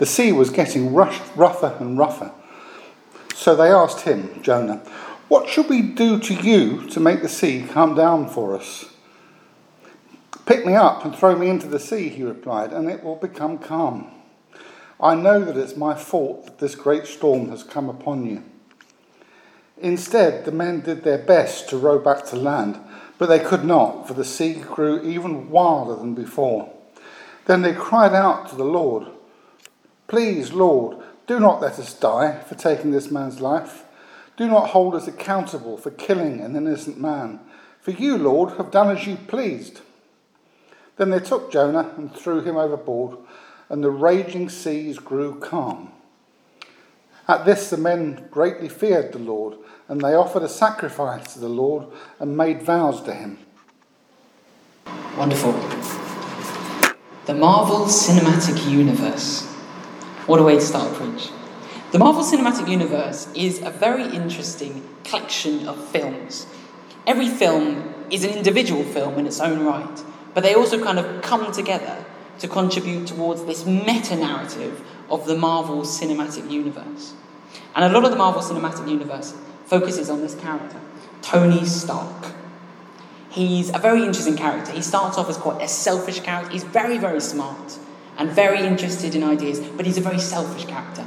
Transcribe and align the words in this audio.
The 0.00 0.06
sea 0.06 0.32
was 0.32 0.48
getting 0.48 0.94
rush, 0.94 1.20
rougher 1.36 1.76
and 1.78 1.98
rougher. 1.98 2.32
So 3.34 3.54
they 3.54 3.70
asked 3.70 4.06
him, 4.06 4.42
Jonah, 4.42 4.78
What 5.28 5.46
should 5.46 5.68
we 5.68 5.82
do 5.82 6.18
to 6.20 6.32
you 6.32 6.86
to 6.88 6.98
make 6.98 7.20
the 7.20 7.28
sea 7.28 7.66
calm 7.70 7.94
down 7.94 8.26
for 8.26 8.56
us? 8.56 8.86
Pick 10.46 10.64
me 10.64 10.74
up 10.74 11.04
and 11.04 11.14
throw 11.14 11.36
me 11.36 11.50
into 11.50 11.68
the 11.68 11.78
sea, 11.78 12.08
he 12.08 12.22
replied, 12.22 12.72
and 12.72 12.88
it 12.88 13.04
will 13.04 13.16
become 13.16 13.58
calm. 13.58 14.10
I 14.98 15.16
know 15.16 15.44
that 15.44 15.58
it's 15.58 15.76
my 15.76 15.94
fault 15.94 16.46
that 16.46 16.58
this 16.60 16.74
great 16.74 17.06
storm 17.06 17.50
has 17.50 17.62
come 17.62 17.90
upon 17.90 18.24
you. 18.24 18.42
Instead, 19.76 20.46
the 20.46 20.50
men 20.50 20.80
did 20.80 21.04
their 21.04 21.18
best 21.18 21.68
to 21.68 21.76
row 21.76 21.98
back 21.98 22.24
to 22.28 22.36
land, 22.36 22.78
but 23.18 23.28
they 23.28 23.38
could 23.38 23.66
not, 23.66 24.08
for 24.08 24.14
the 24.14 24.24
sea 24.24 24.54
grew 24.54 25.02
even 25.02 25.50
wilder 25.50 25.94
than 25.94 26.14
before. 26.14 26.72
Then 27.44 27.60
they 27.60 27.74
cried 27.74 28.14
out 28.14 28.48
to 28.48 28.56
the 28.56 28.64
Lord, 28.64 29.08
Please, 30.10 30.52
Lord, 30.52 30.96
do 31.28 31.38
not 31.38 31.60
let 31.60 31.78
us 31.78 31.94
die 31.94 32.40
for 32.40 32.56
taking 32.56 32.90
this 32.90 33.12
man's 33.12 33.40
life. 33.40 33.84
Do 34.36 34.48
not 34.48 34.70
hold 34.70 34.96
us 34.96 35.06
accountable 35.06 35.76
for 35.76 35.92
killing 35.92 36.40
an 36.40 36.56
innocent 36.56 37.00
man. 37.00 37.38
For 37.80 37.92
you, 37.92 38.18
Lord, 38.18 38.54
have 38.54 38.72
done 38.72 38.90
as 38.90 39.06
you 39.06 39.14
pleased. 39.14 39.82
Then 40.96 41.10
they 41.10 41.20
took 41.20 41.52
Jonah 41.52 41.94
and 41.96 42.12
threw 42.12 42.40
him 42.40 42.56
overboard, 42.56 43.18
and 43.68 43.84
the 43.84 43.92
raging 43.92 44.48
seas 44.48 44.98
grew 44.98 45.38
calm. 45.38 45.92
At 47.28 47.44
this, 47.44 47.70
the 47.70 47.76
men 47.76 48.26
greatly 48.32 48.68
feared 48.68 49.12
the 49.12 49.20
Lord, 49.20 49.58
and 49.86 50.00
they 50.00 50.14
offered 50.14 50.42
a 50.42 50.48
sacrifice 50.48 51.34
to 51.34 51.38
the 51.38 51.48
Lord 51.48 51.86
and 52.18 52.36
made 52.36 52.62
vows 52.62 53.00
to 53.02 53.14
him. 53.14 53.38
Wonderful. 55.16 55.52
The 57.26 57.34
Marvel 57.34 57.86
Cinematic 57.86 58.68
Universe. 58.68 59.49
What 60.26 60.38
a 60.38 60.42
way 60.42 60.56
to 60.56 60.60
start 60.60 60.92
a 60.92 60.94
preach. 60.94 61.30
The 61.92 61.98
Marvel 61.98 62.22
Cinematic 62.22 62.68
Universe 62.68 63.26
is 63.34 63.62
a 63.62 63.70
very 63.70 64.04
interesting 64.04 64.86
collection 65.02 65.66
of 65.66 65.82
films. 65.88 66.46
Every 67.06 67.28
film 67.28 67.94
is 68.10 68.22
an 68.22 68.30
individual 68.30 68.84
film 68.84 69.18
in 69.18 69.26
its 69.26 69.40
own 69.40 69.64
right, 69.64 70.02
but 70.34 70.42
they 70.42 70.54
also 70.54 70.82
kind 70.82 70.98
of 70.98 71.22
come 71.22 71.50
together 71.52 72.04
to 72.38 72.46
contribute 72.48 73.06
towards 73.06 73.46
this 73.46 73.64
meta 73.64 74.14
narrative 74.14 74.84
of 75.08 75.26
the 75.26 75.34
Marvel 75.34 75.80
Cinematic 75.82 76.50
Universe. 76.50 77.14
And 77.74 77.84
a 77.84 77.88
lot 77.88 78.04
of 78.04 78.10
the 78.10 78.16
Marvel 78.16 78.42
Cinematic 78.42 78.88
Universe 78.88 79.34
focuses 79.64 80.10
on 80.10 80.20
this 80.20 80.34
character, 80.34 80.78
Tony 81.22 81.64
Stark. 81.64 82.26
He's 83.30 83.74
a 83.74 83.78
very 83.78 84.02
interesting 84.02 84.36
character. 84.36 84.72
He 84.72 84.82
starts 84.82 85.16
off 85.16 85.30
as 85.30 85.38
quite 85.38 85.62
a 85.62 85.68
selfish 85.68 86.20
character. 86.20 86.52
He's 86.52 86.64
very, 86.64 86.98
very 86.98 87.20
smart 87.20 87.78
and 88.20 88.30
very 88.30 88.60
interested 88.60 89.14
in 89.14 89.24
ideas, 89.24 89.60
but 89.60 89.86
he's 89.86 89.96
a 89.96 90.02
very 90.02 90.18
selfish 90.18 90.66
character. 90.66 91.06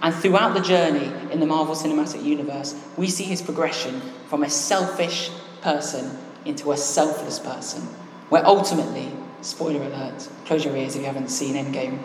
And 0.00 0.14
throughout 0.14 0.54
the 0.54 0.60
journey 0.60 1.10
in 1.32 1.40
the 1.40 1.46
Marvel 1.46 1.74
Cinematic 1.74 2.22
Universe, 2.22 2.80
we 2.96 3.08
see 3.08 3.24
his 3.24 3.42
progression 3.42 4.00
from 4.28 4.44
a 4.44 4.48
selfish 4.48 5.30
person 5.62 6.16
into 6.44 6.70
a 6.70 6.76
selfless 6.76 7.40
person, 7.40 7.82
where 8.28 8.46
ultimately, 8.46 9.10
spoiler 9.40 9.82
alert, 9.82 10.28
close 10.44 10.64
your 10.64 10.76
ears 10.76 10.94
if 10.94 11.00
you 11.00 11.06
haven't 11.08 11.28
seen 11.28 11.56
Endgame, 11.56 11.98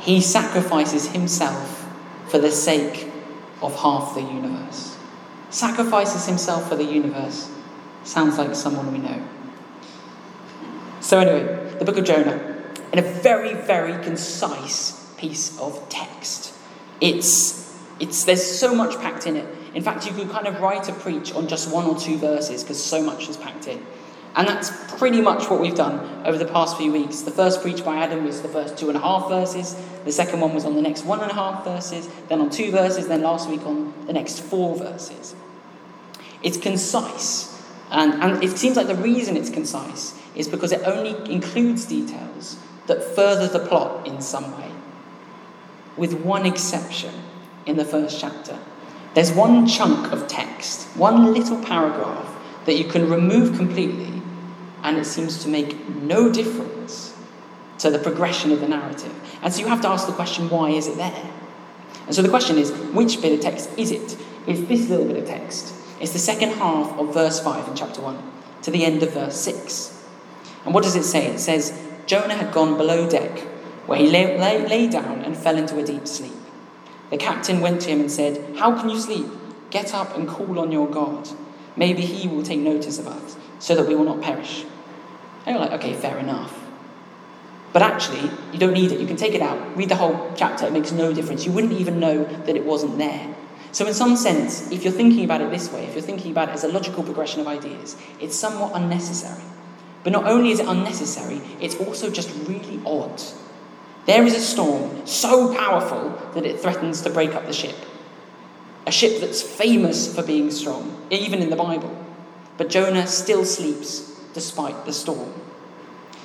he 0.00 0.20
sacrifices 0.20 1.06
himself 1.06 1.88
for 2.28 2.38
the 2.38 2.50
sake 2.50 3.10
of 3.62 3.74
half 3.80 4.14
the 4.14 4.20
universe. 4.20 4.98
Sacrifices 5.48 6.26
himself 6.26 6.68
for 6.68 6.76
the 6.76 6.84
universe. 6.84 7.50
Sounds 8.04 8.36
like 8.36 8.54
someone 8.54 8.92
we 8.92 8.98
know. 8.98 9.26
So, 11.00 11.20
anyway, 11.20 11.74
the 11.78 11.86
book 11.86 11.96
of 11.96 12.04
Jonah 12.04 12.57
in 12.92 12.98
a 12.98 13.02
very, 13.02 13.54
very 13.54 14.02
concise 14.02 15.12
piece 15.16 15.58
of 15.58 15.88
text. 15.88 16.54
It's, 17.00 17.78
it's, 18.00 18.24
there's 18.24 18.44
so 18.44 18.74
much 18.74 18.96
packed 18.96 19.26
in 19.26 19.36
it. 19.36 19.46
In 19.74 19.82
fact, 19.82 20.06
you 20.06 20.12
could 20.12 20.30
kind 20.30 20.46
of 20.46 20.60
write 20.60 20.88
a 20.88 20.92
preach 20.92 21.32
on 21.32 21.46
just 21.46 21.72
one 21.72 21.86
or 21.86 21.98
two 21.98 22.16
verses 22.18 22.62
because 22.62 22.82
so 22.82 23.02
much 23.02 23.28
is 23.28 23.36
packed 23.36 23.68
in. 23.68 23.84
And 24.36 24.46
that's 24.46 24.70
pretty 24.98 25.20
much 25.20 25.50
what 25.50 25.60
we've 25.60 25.74
done 25.74 26.24
over 26.24 26.38
the 26.38 26.46
past 26.46 26.76
few 26.76 26.92
weeks. 26.92 27.22
The 27.22 27.30
first 27.30 27.60
preach 27.60 27.84
by 27.84 27.96
Adam 27.96 28.24
was 28.24 28.40
the 28.40 28.48
first 28.48 28.78
two 28.78 28.88
and 28.88 28.96
a 28.96 29.00
half 29.00 29.28
verses. 29.28 29.74
The 30.04 30.12
second 30.12 30.40
one 30.40 30.54
was 30.54 30.64
on 30.64 30.74
the 30.74 30.82
next 30.82 31.04
one 31.04 31.20
and 31.20 31.30
a 31.30 31.34
half 31.34 31.64
verses, 31.64 32.08
then 32.28 32.40
on 32.40 32.50
two 32.50 32.70
verses, 32.70 33.08
then 33.08 33.22
last 33.22 33.48
week 33.48 33.64
on 33.66 33.92
the 34.06 34.12
next 34.12 34.40
four 34.40 34.76
verses. 34.76 35.34
It's 36.42 36.56
concise. 36.56 37.54
And, 37.90 38.14
and 38.22 38.42
it 38.44 38.56
seems 38.58 38.76
like 38.76 38.86
the 38.86 38.94
reason 38.94 39.36
it's 39.36 39.50
concise 39.50 40.14
is 40.34 40.46
because 40.46 40.72
it 40.72 40.82
only 40.84 41.32
includes 41.32 41.86
details 41.86 42.58
that 42.88 43.02
further 43.02 43.46
the 43.46 43.64
plot 43.64 44.06
in 44.06 44.20
some 44.20 44.58
way, 44.58 44.70
with 45.96 46.12
one 46.14 46.44
exception 46.44 47.14
in 47.66 47.76
the 47.76 47.84
first 47.84 48.20
chapter. 48.20 48.58
There's 49.14 49.30
one 49.32 49.66
chunk 49.66 50.12
of 50.12 50.26
text, 50.26 50.86
one 50.96 51.32
little 51.32 51.62
paragraph 51.62 52.34
that 52.66 52.74
you 52.74 52.84
can 52.84 53.08
remove 53.08 53.56
completely, 53.56 54.20
and 54.82 54.96
it 54.96 55.04
seems 55.04 55.42
to 55.44 55.48
make 55.48 55.88
no 55.88 56.32
difference 56.32 57.14
to 57.78 57.90
the 57.90 57.98
progression 57.98 58.52
of 58.52 58.60
the 58.60 58.68
narrative. 58.68 59.14
And 59.42 59.52
so 59.52 59.60
you 59.60 59.68
have 59.68 59.80
to 59.82 59.88
ask 59.88 60.06
the 60.06 60.12
question 60.12 60.50
why 60.50 60.70
is 60.70 60.88
it 60.88 60.96
there? 60.96 61.30
And 62.06 62.14
so 62.14 62.22
the 62.22 62.28
question 62.28 62.58
is 62.58 62.72
which 62.92 63.20
bit 63.20 63.32
of 63.32 63.40
text 63.40 63.70
is 63.76 63.90
it? 63.90 64.16
It's 64.46 64.66
this 64.68 64.88
little 64.88 65.06
bit 65.06 65.18
of 65.18 65.26
text. 65.26 65.74
It's 66.00 66.12
the 66.12 66.18
second 66.18 66.50
half 66.50 66.98
of 66.98 67.12
verse 67.12 67.38
5 67.40 67.68
in 67.68 67.76
chapter 67.76 68.00
1 68.00 68.32
to 68.62 68.70
the 68.70 68.84
end 68.84 69.02
of 69.02 69.12
verse 69.12 69.36
6. 69.40 70.06
And 70.64 70.74
what 70.74 70.84
does 70.84 70.96
it 70.96 71.04
say? 71.04 71.26
It 71.26 71.38
says, 71.38 71.78
Jonah 72.08 72.36
had 72.36 72.52
gone 72.52 72.78
below 72.78 73.06
deck, 73.06 73.38
where 73.86 73.98
he 73.98 74.08
lay, 74.08 74.38
lay, 74.38 74.66
lay 74.66 74.88
down 74.88 75.20
and 75.20 75.36
fell 75.36 75.58
into 75.58 75.78
a 75.78 75.84
deep 75.84 76.08
sleep. 76.08 76.32
The 77.10 77.18
captain 77.18 77.60
went 77.60 77.82
to 77.82 77.90
him 77.90 78.00
and 78.00 78.10
said, 78.10 78.56
How 78.56 78.80
can 78.80 78.88
you 78.88 78.98
sleep? 78.98 79.26
Get 79.68 79.92
up 79.92 80.16
and 80.16 80.26
call 80.26 80.58
on 80.58 80.72
your 80.72 80.88
God. 80.88 81.28
Maybe 81.76 82.00
he 82.00 82.26
will 82.26 82.42
take 82.42 82.60
notice 82.60 82.98
of 82.98 83.06
us, 83.06 83.36
so 83.58 83.74
that 83.74 83.86
we 83.86 83.94
will 83.94 84.06
not 84.06 84.22
perish. 84.22 84.64
And 85.44 85.54
you're 85.54 85.58
like, 85.58 85.72
okay, 85.80 85.92
fair 85.92 86.16
enough. 86.16 86.58
But 87.74 87.82
actually, 87.82 88.30
you 88.52 88.58
don't 88.58 88.72
need 88.72 88.90
it. 88.90 89.00
You 89.00 89.06
can 89.06 89.16
take 89.16 89.34
it 89.34 89.42
out, 89.42 89.76
read 89.76 89.90
the 89.90 89.96
whole 89.96 90.32
chapter, 90.34 90.66
it 90.66 90.72
makes 90.72 90.92
no 90.92 91.12
difference. 91.12 91.44
You 91.44 91.52
wouldn't 91.52 91.74
even 91.74 92.00
know 92.00 92.24
that 92.24 92.56
it 92.56 92.64
wasn't 92.64 92.96
there. 92.96 93.34
So, 93.72 93.86
in 93.86 93.92
some 93.92 94.16
sense, 94.16 94.72
if 94.72 94.82
you're 94.82 94.94
thinking 94.94 95.24
about 95.24 95.42
it 95.42 95.50
this 95.50 95.70
way, 95.70 95.84
if 95.84 95.92
you're 95.92 96.02
thinking 96.02 96.30
about 96.30 96.48
it 96.48 96.52
as 96.52 96.64
a 96.64 96.68
logical 96.68 97.04
progression 97.04 97.42
of 97.42 97.46
ideas, 97.46 97.98
it's 98.18 98.34
somewhat 98.34 98.72
unnecessary. 98.74 99.42
But 100.04 100.12
not 100.12 100.24
only 100.24 100.50
is 100.50 100.60
it 100.60 100.68
unnecessary, 100.68 101.40
it's 101.60 101.76
also 101.76 102.10
just 102.10 102.30
really 102.46 102.80
odd. 102.86 103.20
There 104.06 104.24
is 104.24 104.34
a 104.34 104.40
storm 104.40 105.06
so 105.06 105.54
powerful 105.54 106.18
that 106.34 106.46
it 106.46 106.60
threatens 106.60 107.02
to 107.02 107.10
break 107.10 107.34
up 107.34 107.46
the 107.46 107.52
ship. 107.52 107.76
A 108.86 108.90
ship 108.90 109.20
that's 109.20 109.42
famous 109.42 110.14
for 110.14 110.22
being 110.22 110.50
strong, 110.50 111.06
even 111.10 111.40
in 111.40 111.50
the 111.50 111.56
Bible. 111.56 111.94
But 112.56 112.70
Jonah 112.70 113.06
still 113.06 113.44
sleeps 113.44 114.18
despite 114.32 114.86
the 114.86 114.92
storm. 114.92 115.34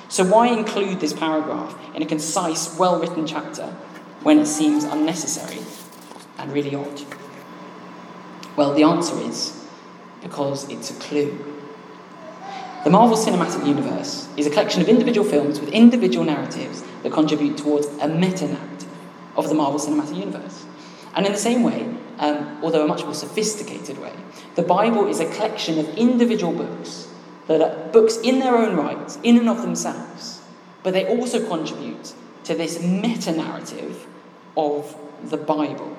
So, 0.08 0.24
why 0.24 0.48
include 0.48 1.00
this 1.00 1.12
paragraph 1.12 1.76
in 1.94 2.02
a 2.02 2.06
concise, 2.06 2.78
well 2.78 3.00
written 3.00 3.26
chapter 3.26 3.66
when 4.22 4.38
it 4.38 4.46
seems 4.46 4.84
unnecessary 4.84 5.60
and 6.38 6.52
really 6.52 6.74
odd? 6.74 7.02
Well, 8.56 8.72
the 8.72 8.84
answer 8.84 9.18
is 9.20 9.64
because 10.22 10.68
it's 10.70 10.90
a 10.90 10.94
clue. 11.00 11.53
The 12.84 12.90
Marvel 12.90 13.16
Cinematic 13.16 13.66
Universe 13.66 14.28
is 14.36 14.46
a 14.46 14.50
collection 14.50 14.82
of 14.82 14.90
individual 14.90 15.26
films 15.26 15.58
with 15.58 15.70
individual 15.70 16.26
narratives 16.26 16.84
that 17.02 17.12
contribute 17.12 17.56
towards 17.56 17.86
a 17.86 18.06
meta 18.06 18.46
narrative 18.46 18.90
of 19.36 19.48
the 19.48 19.54
Marvel 19.54 19.80
Cinematic 19.80 20.18
Universe. 20.18 20.66
And 21.14 21.24
in 21.24 21.32
the 21.32 21.38
same 21.38 21.62
way, 21.62 21.88
um, 22.18 22.58
although 22.62 22.84
a 22.84 22.86
much 22.86 23.02
more 23.02 23.14
sophisticated 23.14 23.96
way, 23.96 24.12
the 24.56 24.62
Bible 24.62 25.06
is 25.06 25.18
a 25.18 25.24
collection 25.24 25.78
of 25.78 25.88
individual 25.96 26.52
books 26.52 27.08
that 27.46 27.62
are 27.62 27.90
books 27.90 28.18
in 28.18 28.40
their 28.40 28.54
own 28.54 28.76
right, 28.76 29.18
in 29.22 29.38
and 29.38 29.48
of 29.48 29.62
themselves, 29.62 30.42
but 30.82 30.92
they 30.92 31.06
also 31.06 31.48
contribute 31.48 32.12
to 32.44 32.54
this 32.54 32.82
meta 32.82 33.32
narrative 33.32 34.06
of 34.58 34.94
the 35.24 35.38
Bible. 35.38 35.96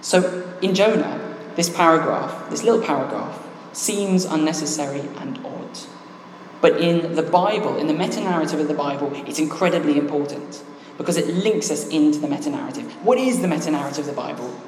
So 0.00 0.56
in 0.62 0.74
Jonah, 0.74 1.36
this 1.54 1.68
paragraph, 1.68 2.48
this 2.48 2.62
little 2.62 2.80
paragraph, 2.80 3.46
seems 3.74 4.24
unnecessary 4.24 5.06
and 5.18 5.36
odd. 5.44 5.55
But 6.60 6.80
in 6.80 7.14
the 7.14 7.22
Bible, 7.22 7.76
in 7.76 7.86
the 7.86 7.94
meta 7.94 8.20
narrative 8.20 8.60
of 8.60 8.68
the 8.68 8.74
Bible, 8.74 9.12
it's 9.26 9.38
incredibly 9.38 9.98
important 9.98 10.62
because 10.96 11.16
it 11.16 11.28
links 11.28 11.70
us 11.70 11.86
into 11.88 12.18
the 12.18 12.28
meta 12.28 12.50
narrative. 12.50 12.90
What 13.04 13.18
is 13.18 13.40
the 13.40 13.48
meta 13.48 13.70
narrative 13.70 14.00
of 14.00 14.06
the 14.06 14.12
Bible? 14.12 14.58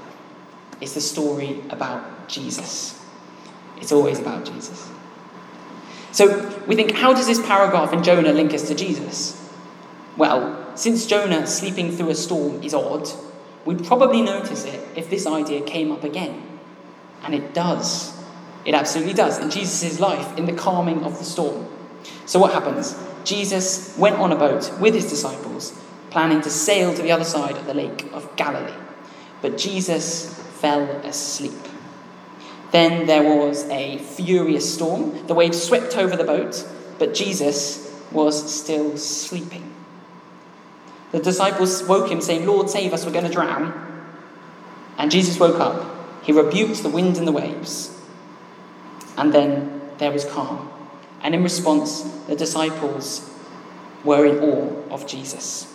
It's 0.81 0.95
the 0.95 1.01
story 1.01 1.63
about 1.71 2.29
Jesus. 2.29 3.03
It's 3.79 3.93
always 3.93 4.19
about 4.19 4.45
Jesus. 4.45 4.91
So 6.13 6.63
we 6.67 6.75
think, 6.75 6.93
how 6.93 7.15
does 7.15 7.27
this 7.27 7.45
paragraph 7.47 7.93
in 7.93 8.03
Jonah 8.03 8.33
link 8.33 8.53
us 8.53 8.69
to 8.69 8.75
Jesus? 8.75 9.49
Well, 10.17 10.73
since 10.75 11.07
Jonah 11.07 11.47
sleeping 11.47 11.93
through 11.93 12.11
a 12.11 12.15
storm 12.15 12.63
is 12.63 12.75
odd, 12.75 13.09
we'd 13.65 13.85
probably 13.85 14.23
notice 14.23 14.65
it 14.65 14.87
if 14.97 15.11
this 15.11 15.27
idea 15.27 15.63
came 15.63 15.93
up 15.93 16.05
again. 16.05 16.43
And 17.23 17.35
it 17.35 17.55
does. 17.55 18.17
It 18.65 18.75
absolutely 18.75 19.15
does 19.15 19.39
in 19.39 19.51
Jesus' 19.51 20.01
life, 20.01 20.37
in 20.37 20.47
the 20.47 20.53
calming 20.53 21.05
of 21.05 21.19
the 21.19 21.25
storm. 21.25 21.68
So, 22.27 22.39
what 22.39 22.53
happens? 22.53 22.97
Jesus 23.25 23.97
went 23.97 24.17
on 24.17 24.33
a 24.33 24.37
boat 24.37 24.73
with 24.81 24.95
his 24.95 25.09
disciples, 25.09 25.79
planning 26.11 26.41
to 26.43 26.51
sail 26.51 26.95
to 26.95 27.03
the 27.03 27.13
other 27.13 27.25
side 27.25 27.57
of 27.57 27.67
the 27.67 27.75
Lake 27.75 28.07
of 28.13 28.35
Galilee. 28.37 28.73
But 29.43 29.59
Jesus 29.59 30.35
fell 30.61 30.83
asleep. 31.05 31.53
Then 32.71 33.07
there 33.07 33.23
was 33.23 33.69
a 33.69 33.99
furious 33.99 34.75
storm. 34.75 35.27
The 35.27 35.35
waves 35.35 35.63
swept 35.63 35.97
over 35.97 36.17
the 36.17 36.25
boat, 36.25 36.67
but 36.99 37.15
Jesus 37.15 37.85
was 38.13 38.55
still 38.55 38.97
sleeping. 38.97 39.75
The 41.13 41.21
disciples 41.21 41.83
woke 41.85 42.11
him, 42.11 42.21
saying, 42.21 42.47
Lord, 42.47 42.69
save 42.69 42.93
us, 42.93 43.07
we're 43.07 43.13
going 43.13 43.25
to 43.25 43.31
drown. 43.31 43.73
And 44.99 45.11
Jesus 45.11 45.41
woke 45.41 45.59
up. 45.59 46.25
He 46.25 46.33
rebuked 46.33 46.83
the 46.83 46.91
wind 46.91 47.17
and 47.17 47.27
the 47.27 47.33
waves. 47.33 47.97
And 49.17 49.33
then 49.33 49.81
there 49.99 50.13
was 50.13 50.25
calm. 50.27 50.71
And 51.23 51.35
in 51.35 51.43
response, 51.43 52.03
the 52.27 52.37
disciples 52.37 53.29
were 54.05 54.25
in 54.25 54.39
awe 54.39 54.93
of 54.93 55.07
Jesus. 55.07 55.75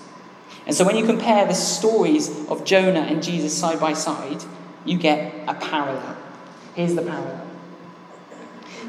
And 0.65 0.75
so 0.75 0.85
when 0.85 0.95
you 0.95 1.05
compare 1.05 1.45
the 1.45 1.53
stories 1.53 2.47
of 2.47 2.63
Jonah 2.63 3.01
and 3.01 3.21
Jesus 3.21 3.57
side 3.57 3.79
by 3.79 3.93
side, 3.93 4.43
you 4.85 4.97
get 4.97 5.33
a 5.47 5.53
parallel. 5.53 6.17
Here's 6.75 6.95
the 6.95 7.01
parallel. 7.01 7.47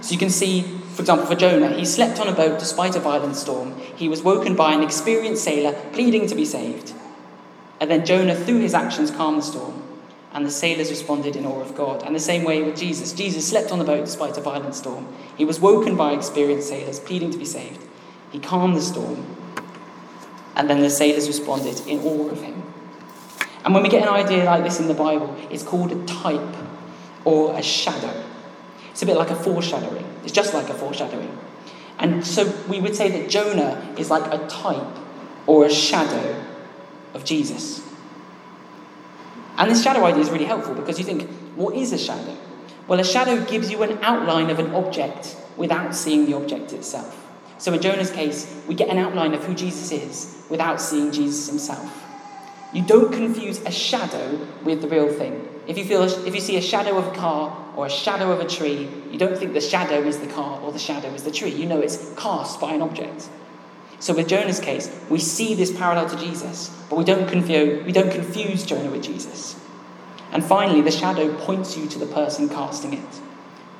So 0.00 0.12
you 0.12 0.18
can 0.18 0.30
see, 0.30 0.62
for 0.62 1.02
example, 1.02 1.26
for 1.26 1.34
Jonah, 1.34 1.70
he 1.70 1.84
slept 1.84 2.20
on 2.20 2.28
a 2.28 2.32
boat 2.32 2.58
despite 2.58 2.94
a 2.94 3.00
violent 3.00 3.36
storm. 3.36 3.78
He 3.96 4.08
was 4.08 4.22
woken 4.22 4.54
by 4.54 4.74
an 4.74 4.82
experienced 4.82 5.42
sailor 5.42 5.72
pleading 5.92 6.26
to 6.28 6.34
be 6.34 6.44
saved. 6.44 6.92
And 7.80 7.90
then 7.90 8.04
Jonah, 8.04 8.34
through 8.34 8.60
his 8.60 8.74
actions, 8.74 9.10
calmed 9.10 9.38
the 9.38 9.42
storm. 9.42 9.83
And 10.34 10.44
the 10.44 10.50
sailors 10.50 10.90
responded 10.90 11.36
in 11.36 11.46
awe 11.46 11.60
of 11.60 11.75
God. 11.76 12.02
And 12.02 12.14
the 12.14 12.20
same 12.20 12.42
way 12.44 12.62
with 12.62 12.76
Jesus. 12.76 13.12
Jesus 13.12 13.48
slept 13.48 13.70
on 13.70 13.78
the 13.78 13.84
boat 13.84 14.04
despite 14.04 14.36
a 14.36 14.40
violent 14.40 14.75
storm. 14.75 15.06
He 15.38 15.44
was 15.44 15.60
woken 15.60 15.96
by 15.96 16.12
experienced 16.12 16.69
sailors 16.69 16.98
pleading 16.98 17.31
to 17.31 17.38
be 17.38 17.44
saved. 17.44 17.81
He 18.32 18.40
calmed 18.40 18.76
the 18.76 18.82
storm. 18.82 19.25
And 20.56 20.69
then 20.69 20.81
the 20.81 20.90
sailors 20.90 21.28
responded 21.28 21.86
in 21.86 22.00
awe 22.00 22.31
of 22.31 22.42
him. 22.42 22.62
And 23.64 23.72
when 23.72 23.82
we 23.82 23.88
get 23.88 24.02
an 24.02 24.08
idea 24.08 24.44
like 24.44 24.64
this 24.64 24.81
in 24.81 24.88
the 24.88 24.94
Bible, 24.94 25.34
it's 25.50 25.62
called 25.62 25.92
a 25.92 26.04
type 26.04 26.56
or 27.25 27.56
a 27.56 27.62
shadow. 27.62 28.25
It's 28.90 29.02
a 29.02 29.06
bit 29.06 29.16
like 29.16 29.30
a 29.30 29.37
foreshadowing. 29.37 30.04
It's 30.22 30.32
just 30.32 30.52
like 30.52 30.69
a 30.69 30.75
foreshadowing. 30.75 31.38
And 31.98 32.26
so 32.26 32.52
we 32.69 32.80
would 32.80 32.96
say 32.96 33.08
that 33.20 33.30
Jonah 33.30 33.94
is 33.96 34.10
like 34.10 34.32
a 34.32 34.46
type 34.48 34.98
or 35.46 35.64
a 35.64 35.70
shadow 35.70 36.44
of 37.14 37.25
Jesus. 37.25 37.83
And 39.56 39.70
this 39.70 39.82
shadow 39.82 40.04
idea 40.04 40.22
is 40.22 40.30
really 40.30 40.44
helpful 40.44 40.74
because 40.74 40.98
you 40.98 41.04
think, 41.04 41.28
what 41.54 41.74
is 41.74 41.92
a 41.92 41.98
shadow? 41.98 42.36
Well, 42.88 43.00
a 43.00 43.04
shadow 43.04 43.42
gives 43.44 43.70
you 43.70 43.82
an 43.82 43.98
outline 44.02 44.50
of 44.50 44.58
an 44.58 44.74
object 44.74 45.36
without 45.56 45.94
seeing 45.94 46.26
the 46.26 46.34
object 46.34 46.72
itself. 46.72 47.20
So 47.58 47.72
in 47.72 47.80
Jonah's 47.80 48.10
case, 48.10 48.52
we 48.66 48.74
get 48.74 48.88
an 48.88 48.98
outline 48.98 49.32
of 49.32 49.44
who 49.44 49.54
Jesus 49.54 49.92
is 49.92 50.44
without 50.50 50.80
seeing 50.80 51.12
Jesus 51.12 51.48
himself. 51.48 52.02
You 52.72 52.82
don't 52.82 53.12
confuse 53.12 53.62
a 53.62 53.70
shadow 53.70 54.46
with 54.64 54.82
the 54.82 54.88
real 54.88 55.10
thing. 55.10 55.48
If 55.66 55.78
you, 55.78 55.84
feel, 55.84 56.02
if 56.02 56.34
you 56.34 56.40
see 56.40 56.56
a 56.56 56.60
shadow 56.60 56.98
of 56.98 57.06
a 57.06 57.12
car 57.12 57.56
or 57.76 57.86
a 57.86 57.90
shadow 57.90 58.32
of 58.32 58.40
a 58.40 58.48
tree, 58.48 58.88
you 59.10 59.18
don't 59.18 59.38
think 59.38 59.54
the 59.54 59.60
shadow 59.60 60.00
is 60.02 60.18
the 60.18 60.26
car 60.26 60.60
or 60.60 60.72
the 60.72 60.78
shadow 60.78 61.08
is 61.14 61.22
the 61.22 61.30
tree. 61.30 61.50
You 61.50 61.66
know 61.66 61.80
it's 61.80 62.12
cast 62.16 62.60
by 62.60 62.72
an 62.72 62.82
object. 62.82 63.28
So 64.00 64.14
with 64.14 64.29
Jonah's 64.29 64.61
case, 64.61 64.94
we 65.08 65.19
see 65.19 65.55
this 65.55 65.76
parallel 65.76 66.08
to 66.11 66.17
Jesus, 66.17 66.70
but 66.91 66.96
we 66.96 67.05
don't 67.05 67.29
confuse, 67.29 67.85
we 67.85 67.93
don't 67.93 68.11
confuse 68.11 68.64
Jonah 68.64 68.91
with 68.91 69.02
Jesus. 69.02 69.58
And 70.32 70.44
finally, 70.44 70.81
the 70.81 70.91
shadow 70.91 71.35
points 71.38 71.76
you 71.76 71.87
to 71.88 71.99
the 71.99 72.06
person 72.06 72.49
casting 72.49 72.93
it. 72.94 73.20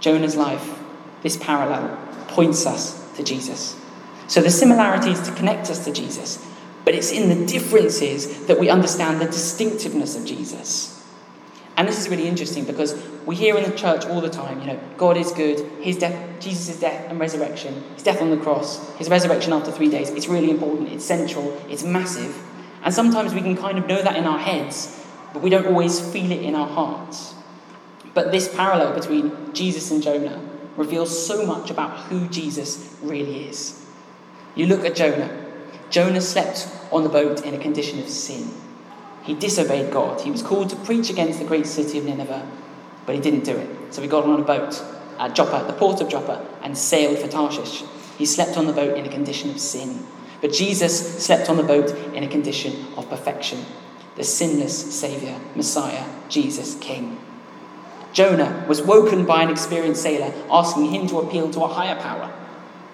Jonah's 0.01 0.37
life, 0.37 0.79
this 1.23 1.37
parallel, 1.37 1.99
points 2.29 2.65
us 2.67 3.05
to 3.17 3.25
Jesus. 3.25 3.77
So 4.29 4.41
the 4.41 4.51
similarities 4.51 5.21
to 5.23 5.33
connect 5.35 5.69
us 5.69 5.85
to 5.85 5.93
Jesus, 5.93 6.45
but 6.85 6.95
it's 6.95 7.11
in 7.11 7.29
the 7.29 7.47
differences 7.47 8.47
that 8.47 8.59
we 8.59 8.71
understand 8.71 9.21
the 9.21 9.27
distinctiveness 9.27 10.17
of 10.17 10.25
Jesus. 10.25 10.94
And 11.77 11.89
this 11.89 11.99
is 11.99 12.09
really 12.09 12.29
interesting 12.29 12.65
because 12.65 12.95
we 13.27 13.35
hear 13.35 13.57
in 13.57 13.69
the 13.69 13.77
church 13.77 14.05
all 14.07 14.21
the 14.21 14.31
time, 14.31 14.61
you 14.61 14.67
know, 14.69 14.81
God 14.97 15.17
is 15.17 15.33
good, 15.33 15.59
his 15.83 15.99
death, 15.99 16.41
Jesus' 16.41 16.79
death 16.79 17.11
and 17.11 17.19
resurrection, 17.19 17.83
his 17.95 18.03
death 18.05 18.23
on 18.23 18.31
the 18.31 18.37
cross, 18.37 18.95
his 18.97 19.09
resurrection 19.09 19.53
after 19.53 19.73
three 19.73 19.91
days, 19.91 20.11
it's 20.11 20.29
really 20.29 20.51
important, 20.51 20.91
it's 20.91 21.05
central, 21.05 21.61
it's 21.69 21.83
massive. 21.83 22.41
And 22.85 22.95
sometimes 22.95 23.35
we 23.35 23.41
can 23.41 23.57
kind 23.57 23.79
of 23.79 23.89
know 23.89 24.01
that 24.01 24.17
in 24.17 24.25
our 24.25 24.39
heads, 24.39 25.05
but 25.33 25.43
we 25.43 25.51
don't 25.51 25.67
always 25.67 25.99
feel 26.13 26.31
it 26.31 26.43
in 26.43 26.55
our 26.55 26.69
hearts. 26.69 27.35
But 28.13 28.31
this 28.31 28.55
parallel 28.55 28.95
between 28.95 29.53
Jesus 29.53 29.91
and 29.91 30.03
Jonah 30.03 30.41
reveals 30.77 31.27
so 31.27 31.45
much 31.45 31.71
about 31.71 31.99
who 32.05 32.29
Jesus 32.29 32.97
really 33.03 33.49
is. 33.49 33.85
You 34.55 34.67
look 34.67 34.85
at 34.85 34.95
Jonah. 34.95 35.31
Jonah 35.91 36.21
slept 36.21 36.69
on 36.93 37.03
the 37.03 37.09
boat 37.09 37.45
in 37.45 37.55
a 37.55 37.59
condition 37.59 37.99
of 37.99 38.09
sin. 38.09 38.51
He 39.25 39.35
disobeyed 39.35 39.91
God. 39.93 40.21
He 40.21 40.31
was 40.31 40.43
called 40.43 40.71
to 40.71 40.77
preach 40.77 41.11
against 41.11 41.39
the 41.39 41.47
great 41.47 41.67
city 41.67 41.99
of 41.99 42.05
Nineveh, 42.05 42.47
but 43.07 43.15
he 43.15 43.21
didn't 43.21 43.45
do 43.45 43.57
it. 43.57 43.95
So 43.95 44.03
he 44.03 44.09
got 44.09 44.25
on 44.25 44.39
a 44.39 44.45
boat 44.45 44.83
at 45.19 45.35
Joppa, 45.35 45.67
the 45.67 45.73
port 45.73 46.01
of 46.01 46.09
Joppa, 46.09 46.47
and 46.63 46.77
sailed 46.77 47.19
for 47.19 47.29
Tarshish. 47.29 47.85
He 48.19 48.27
slept 48.27 48.57
on 48.57 48.67
the 48.67 48.73
boat 48.73 48.97
in 48.97 49.07
a 49.07 49.11
condition 49.11 49.51
of 49.51 49.61
sin. 49.61 50.07
But 50.41 50.53
Jesus 50.53 51.25
slept 51.25 51.49
on 51.49 51.57
the 51.57 51.63
boat 51.63 51.91
in 52.15 52.23
a 52.23 52.29
condition 52.29 52.87
of 52.97 53.09
perfection. 53.09 53.65
The 54.17 54.25
sinless 54.25 54.95
Saviour, 54.95 55.41
Messiah, 55.57 56.05
Jesus, 56.29 56.77
King. 56.77 57.19
Jonah 58.13 58.65
was 58.69 58.83
woken 58.83 59.25
by 59.25 59.43
an 59.43 59.51
experienced 59.51 60.03
sailor 60.03 60.33
asking 60.51 60.87
him 60.87 61.07
to 61.09 61.19
appeal 61.19 61.51
to 61.51 61.65
a 61.65 61.69
higher 61.69 61.97
power. 61.97 62.33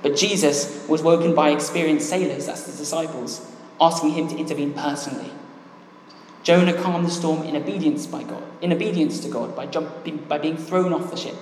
But 0.02 0.16
Jesus 0.16 0.86
was 0.88 1.02
woken 1.02 1.34
by 1.34 1.50
experienced 1.50 2.08
sailors, 2.08 2.46
that's 2.46 2.62
the 2.62 2.76
disciples, 2.76 3.46
asking 3.80 4.12
him 4.12 4.28
to 4.28 4.36
intervene 4.36 4.72
personally. 4.72 5.30
Jonah 6.42 6.72
calmed 6.72 7.06
the 7.06 7.10
storm 7.10 7.42
in 7.42 7.56
obedience 7.56 8.06
by 8.06 8.22
God, 8.22 8.42
in 8.62 8.72
obedience 8.72 9.20
to 9.20 9.28
God, 9.28 9.54
by, 9.54 9.66
jumping, 9.66 10.18
by 10.18 10.38
being 10.38 10.56
thrown 10.56 10.92
off 10.92 11.10
the 11.10 11.16
ship 11.16 11.36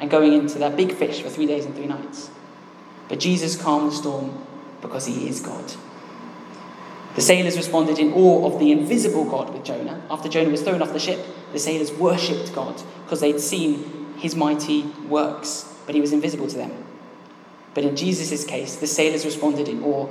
and 0.00 0.10
going 0.10 0.32
into 0.32 0.58
that 0.58 0.76
big 0.76 0.92
fish 0.92 1.22
for 1.22 1.30
three 1.30 1.46
days 1.46 1.64
and 1.64 1.74
three 1.74 1.86
nights. 1.86 2.30
But 3.08 3.20
Jesus 3.20 3.60
calmed 3.60 3.92
the 3.92 3.96
storm 3.96 4.46
because 4.80 5.06
he 5.06 5.28
is 5.28 5.40
God. 5.40 5.72
The 7.14 7.20
sailors 7.20 7.56
responded 7.56 7.98
in 7.98 8.12
awe 8.12 8.46
of 8.46 8.58
the 8.58 8.72
invisible 8.72 9.24
God 9.24 9.52
with 9.54 9.64
Jonah. 9.64 10.02
After 10.10 10.28
Jonah 10.28 10.50
was 10.50 10.62
thrown 10.62 10.82
off 10.82 10.92
the 10.92 10.98
ship, 10.98 11.24
the 11.52 11.58
sailors 11.58 11.92
worshipped 11.92 12.52
God 12.54 12.82
because 13.04 13.20
they'd 13.20 13.40
seen 13.40 14.16
his 14.18 14.34
mighty 14.34 14.82
works, 15.08 15.72
but 15.86 15.94
he 15.94 16.00
was 16.00 16.12
invisible 16.12 16.48
to 16.48 16.56
them. 16.56 16.84
But 17.72 17.84
in 17.84 17.96
Jesus' 17.96 18.44
case, 18.44 18.76
the 18.76 18.86
sailors 18.86 19.24
responded 19.24 19.68
in 19.68 19.82
awe 19.82 20.08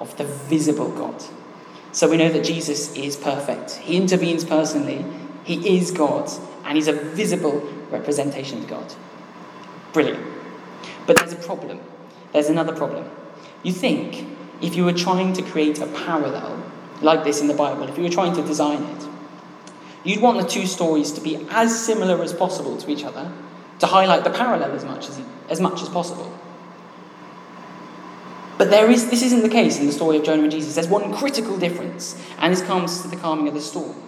of 0.00 0.16
the 0.18 0.24
visible 0.24 0.90
God. 0.90 1.22
So 1.92 2.08
we 2.08 2.16
know 2.16 2.30
that 2.30 2.44
Jesus 2.44 2.94
is 2.96 3.16
perfect. 3.16 3.72
He 3.72 3.96
intervenes 3.96 4.44
personally, 4.44 5.04
he 5.44 5.78
is 5.78 5.90
God, 5.90 6.30
and 6.64 6.76
he's 6.76 6.88
a 6.88 6.92
visible 6.92 7.60
representation 7.90 8.58
of 8.58 8.68
God. 8.68 8.94
Brilliant. 9.92 10.24
But 11.06 11.18
there's 11.18 11.32
a 11.32 11.36
problem. 11.36 11.80
There's 12.32 12.48
another 12.48 12.74
problem. 12.74 13.10
You 13.62 13.72
think 13.72 14.26
if 14.62 14.74
you 14.74 14.84
were 14.84 14.92
trying 14.92 15.32
to 15.34 15.42
create 15.42 15.80
a 15.80 15.86
parallel 15.86 16.64
like 17.02 17.24
this 17.24 17.40
in 17.40 17.46
the 17.46 17.54
Bible, 17.54 17.88
if 17.88 17.96
you 17.96 18.04
were 18.04 18.10
trying 18.10 18.34
to 18.36 18.42
design 18.42 18.82
it, 18.82 19.08
you'd 20.04 20.22
want 20.22 20.40
the 20.40 20.48
two 20.48 20.66
stories 20.66 21.12
to 21.12 21.20
be 21.20 21.46
as 21.50 21.84
similar 21.84 22.22
as 22.22 22.32
possible 22.32 22.76
to 22.78 22.90
each 22.90 23.04
other 23.04 23.30
to 23.80 23.86
highlight 23.86 24.24
the 24.24 24.30
parallel 24.30 24.72
as 24.72 24.84
much 24.84 25.08
as, 25.08 25.20
as, 25.48 25.60
much 25.60 25.82
as 25.82 25.88
possible. 25.88 26.32
But 28.62 28.70
there 28.70 28.88
is, 28.88 29.10
this 29.10 29.22
isn't 29.22 29.42
the 29.42 29.48
case 29.48 29.80
in 29.80 29.86
the 29.86 29.92
story 29.92 30.18
of 30.18 30.22
Jonah 30.22 30.44
and 30.44 30.52
Jesus. 30.52 30.76
There's 30.76 30.86
one 30.86 31.12
critical 31.12 31.58
difference, 31.58 32.16
and 32.38 32.52
this 32.52 32.62
comes 32.62 33.02
to 33.02 33.08
the 33.08 33.16
calming 33.16 33.48
of 33.48 33.54
the 33.54 33.60
storm. 33.60 34.00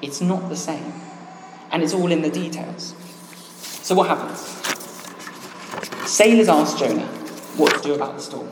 It's 0.00 0.22
not 0.22 0.48
the 0.48 0.56
same, 0.56 0.94
and 1.70 1.82
it's 1.82 1.92
all 1.92 2.10
in 2.10 2.22
the 2.22 2.30
details. 2.30 2.94
So, 3.82 3.94
what 3.94 4.08
happens? 4.08 4.38
Sailors 6.10 6.48
ask 6.48 6.78
Jonah 6.78 7.04
what 7.58 7.76
to 7.76 7.82
do 7.82 7.92
about 7.92 8.16
the 8.16 8.22
storm. 8.22 8.48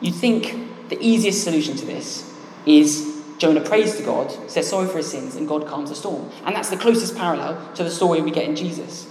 You'd 0.00 0.14
think 0.14 0.88
the 0.88 0.98
easiest 0.98 1.44
solution 1.44 1.76
to 1.76 1.84
this 1.84 2.34
is 2.64 3.22
Jonah 3.36 3.60
prays 3.60 3.94
to 3.98 4.04
God, 4.04 4.34
says 4.50 4.70
sorry 4.70 4.88
for 4.88 4.96
his 4.96 5.10
sins, 5.10 5.36
and 5.36 5.46
God 5.46 5.66
calms 5.66 5.90
the 5.90 5.96
storm. 5.96 6.30
And 6.46 6.56
that's 6.56 6.70
the 6.70 6.78
closest 6.78 7.14
parallel 7.14 7.74
to 7.74 7.84
the 7.84 7.90
story 7.90 8.22
we 8.22 8.30
get 8.30 8.48
in 8.48 8.56
Jesus. 8.56 9.06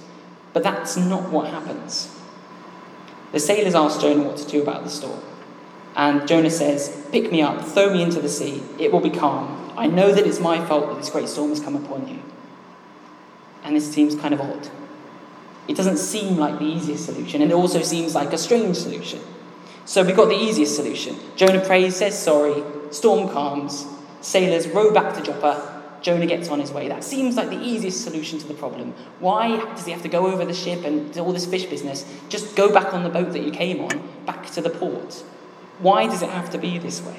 But 0.53 0.63
that's 0.63 0.97
not 0.97 1.29
what 1.29 1.51
happens. 1.51 2.16
The 3.37 3.41
sailors 3.41 3.75
ask 3.75 4.01
Jonah 4.01 4.23
what 4.23 4.37
to 4.37 4.47
do 4.47 4.63
about 4.63 4.83
the 4.83 4.89
storm. 4.89 5.21
And 5.95 6.27
Jonah 6.27 6.49
says, 6.49 7.05
Pick 7.11 7.31
me 7.31 7.43
up, 7.43 7.63
throw 7.63 7.93
me 7.93 8.01
into 8.01 8.19
the 8.19 8.29
sea, 8.29 8.63
it 8.79 8.91
will 8.91 8.99
be 8.99 9.11
calm. 9.11 9.71
I 9.77 9.85
know 9.85 10.11
that 10.11 10.25
it's 10.25 10.39
my 10.39 10.65
fault 10.65 10.87
that 10.87 10.97
this 10.97 11.11
great 11.11 11.29
storm 11.29 11.49
has 11.51 11.59
come 11.59 11.75
upon 11.75 12.07
you. 12.07 12.19
And 13.63 13.75
this 13.75 13.93
seems 13.93 14.15
kind 14.15 14.33
of 14.33 14.41
odd. 14.41 14.69
It 15.67 15.77
doesn't 15.77 15.97
seem 15.97 16.37
like 16.37 16.57
the 16.57 16.65
easiest 16.65 17.05
solution, 17.05 17.43
and 17.43 17.51
it 17.51 17.53
also 17.53 17.83
seems 17.83 18.15
like 18.15 18.33
a 18.33 18.39
strange 18.39 18.75
solution. 18.75 19.21
So 19.85 20.03
we've 20.03 20.15
got 20.15 20.29
the 20.29 20.35
easiest 20.35 20.75
solution. 20.75 21.15
Jonah 21.35 21.63
prays, 21.63 21.97
says 21.97 22.17
sorry, 22.17 22.63
storm 22.89 23.29
calms, 23.29 23.85
sailors 24.19 24.67
row 24.67 24.91
back 24.91 25.15
to 25.15 25.21
Joppa, 25.21 25.76
Jonah 26.01 26.25
gets 26.25 26.49
on 26.49 26.59
his 26.59 26.71
way. 26.71 26.87
That 26.87 27.03
seems 27.03 27.35
like 27.35 27.49
the 27.49 27.61
easiest 27.61 28.03
solution 28.03 28.39
to 28.39 28.47
the 28.47 28.53
problem. 28.53 28.93
Why 29.19 29.57
does 29.57 29.85
he 29.85 29.91
have 29.91 30.01
to 30.03 30.09
go 30.09 30.27
over 30.27 30.45
the 30.45 30.53
ship 30.53 30.83
and 30.83 31.13
do 31.13 31.21
all 31.21 31.33
this 31.33 31.45
fish 31.45 31.65
business? 31.65 32.05
Just 32.29 32.55
go 32.55 32.71
back 32.71 32.93
on 32.93 33.03
the 33.03 33.09
boat 33.09 33.33
that 33.33 33.43
you 33.43 33.51
came 33.51 33.81
on, 33.81 34.07
back 34.25 34.49
to 34.51 34.61
the 34.61 34.69
port. 34.69 35.23
Why 35.79 36.07
does 36.07 36.21
it 36.21 36.29
have 36.29 36.49
to 36.51 36.57
be 36.57 36.77
this 36.77 37.01
way? 37.01 37.17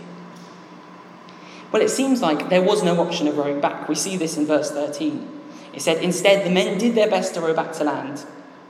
Well, 1.70 1.82
it 1.82 1.90
seems 1.90 2.22
like 2.22 2.48
there 2.48 2.62
was 2.62 2.82
no 2.82 3.00
option 3.00 3.28
of 3.28 3.36
rowing 3.36 3.60
back. 3.60 3.88
We 3.88 3.94
see 3.94 4.16
this 4.16 4.36
in 4.36 4.46
verse 4.46 4.70
13. 4.70 5.28
It 5.74 5.82
said, 5.82 6.02
Instead, 6.02 6.46
the 6.46 6.50
men 6.50 6.78
did 6.78 6.94
their 6.94 7.10
best 7.10 7.34
to 7.34 7.40
row 7.40 7.54
back 7.54 7.72
to 7.74 7.84
land, 7.84 8.24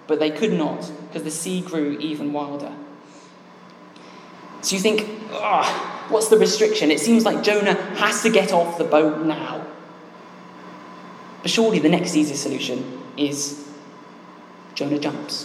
but 0.07 0.19
they 0.19 0.31
could 0.31 0.53
not 0.53 0.91
because 1.07 1.23
the 1.23 1.31
sea 1.31 1.61
grew 1.61 1.97
even 1.99 2.33
wilder. 2.33 2.73
So 4.62 4.75
you 4.75 4.83
think, 4.83 5.09
oh, 5.31 6.07
what's 6.09 6.29
the 6.29 6.38
restriction? 6.38 6.91
It 6.91 7.00
seems 7.00 7.25
like 7.25 7.43
Jonah 7.45 7.75
has 7.97 8.23
to 8.23 8.31
get 8.31 8.53
off 8.53 8.77
the 8.79 8.85
boat 8.85 9.25
now. 9.25 9.65
But 11.42 11.50
surely 11.50 11.78
the 11.78 11.88
next 11.88 12.16
easy 12.16 12.35
solution 12.35 13.02
is 13.16 13.68
Jonah 14.75 14.99
jumps. 14.99 15.45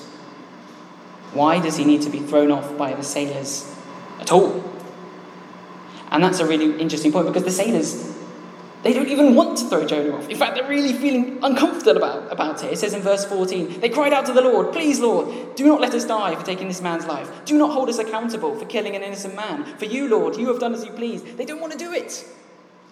Why 1.34 1.60
does 1.60 1.78
he 1.78 1.86
need 1.86 2.04
to 2.04 2.10
be 2.10 2.20
thrown 2.20 2.52
off 2.52 2.78
by 2.78 2.94
the 2.94 3.04
sailors 3.04 3.70
at 4.20 4.32
all? 4.32 4.64
And 6.12 6.24
that's 6.24 6.40
a 6.40 6.46
really 6.46 6.80
interesting 6.80 7.12
point 7.12 7.26
because 7.26 7.44
the 7.44 7.52
sailors, 7.52 8.16
they 8.84 8.94
don't 8.94 9.08
even 9.08 9.34
want 9.34 9.58
to 9.58 9.66
throw 9.68 9.88
Jonah 9.88 10.16
off. 10.16 10.30
In 10.30 10.38
fact, 10.38 10.56
they're 10.56 10.70
really 10.70 10.94
feeling 10.94 11.40
uncomfortable 11.42 11.98
about, 11.98 12.32
about 12.32 12.64
it. 12.64 12.72
It 12.72 12.78
says 12.78 12.94
in 12.94 13.02
verse 13.02 13.26
14, 13.26 13.80
they 13.80 13.90
cried 13.90 14.14
out 14.14 14.28
to 14.28 14.34
the 14.34 14.42
Lord, 14.42 14.72
Please, 14.72 15.00
Lord, 15.00 15.56
do 15.56 15.66
not 15.66 15.82
let 15.82 15.96
us 15.96 16.06
die 16.06 16.36
for 16.36 16.46
taking 16.46 16.68
this 16.68 16.82
man's 16.82 17.08
life. 17.08 17.32
Do 17.46 17.58
not 17.58 17.72
hold 17.72 17.90
us 17.90 17.98
accountable 17.98 18.56
for 18.56 18.66
killing 18.66 18.96
an 18.96 19.02
innocent 19.02 19.36
man. 19.36 19.66
For 19.78 19.86
you, 19.86 20.08
Lord, 20.08 20.38
you 20.38 20.48
have 20.50 20.60
done 20.60 20.76
as 20.76 20.86
you 20.86 20.92
please. 20.92 21.24
They 21.24 21.46
don't 21.46 21.60
want 21.60 21.74
to 21.74 21.80
do 21.80 21.92
it. 21.92 22.24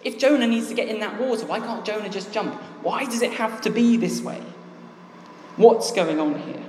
If 0.02 0.18
Jonah 0.18 0.46
needs 0.46 0.68
to 0.68 0.74
get 0.74 0.88
in 0.88 1.00
that 1.00 1.20
water, 1.20 1.46
why 1.46 1.60
can't 1.60 1.84
Jonah 1.84 2.08
just 2.08 2.32
jump? 2.32 2.54
Why 2.82 3.04
does 3.04 3.22
it 3.22 3.32
have 3.32 3.60
to 3.62 3.70
be 3.70 3.96
this 3.96 4.20
way? 4.20 4.42
What's 5.56 5.92
going 5.92 6.18
on 6.18 6.40
here? 6.40 6.62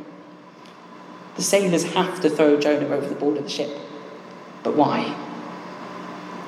The 1.36 1.42
sailors 1.42 1.84
have 1.94 2.22
to 2.22 2.30
throw 2.30 2.60
Jonah 2.60 2.88
over 2.88 3.08
the 3.08 3.16
board 3.16 3.38
of 3.38 3.44
the 3.44 3.50
ship. 3.50 3.76
But 4.62 4.76
why? 4.76 5.20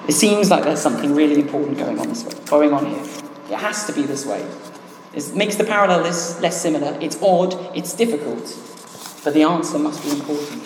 It 0.08 0.14
seems 0.14 0.52
like 0.52 0.64
there's 0.64 0.82
something 0.82 1.16
really 1.16 1.42
important 1.42 1.80
going 1.80 2.00
on 2.00 2.10
this 2.10 2.24
way, 2.24 2.34
going 2.46 2.74
on 2.74 2.86
here. 2.86 3.04
It 3.50 3.58
has 3.58 3.86
to 3.86 3.94
be 3.94 4.04
this 4.04 4.26
way. 4.26 4.46
It 5.14 5.36
makes 5.36 5.56
the 5.56 5.64
parallel 5.64 6.02
less, 6.02 6.40
less 6.42 6.62
similar. 6.62 6.98
It's 7.02 7.20
odd, 7.22 7.56
it's 7.76 7.94
difficult, 7.94 8.44
but 9.24 9.34
the 9.34 9.44
answer 9.44 9.80
must 9.80 10.04
be 10.04 10.12
important. 10.12 10.62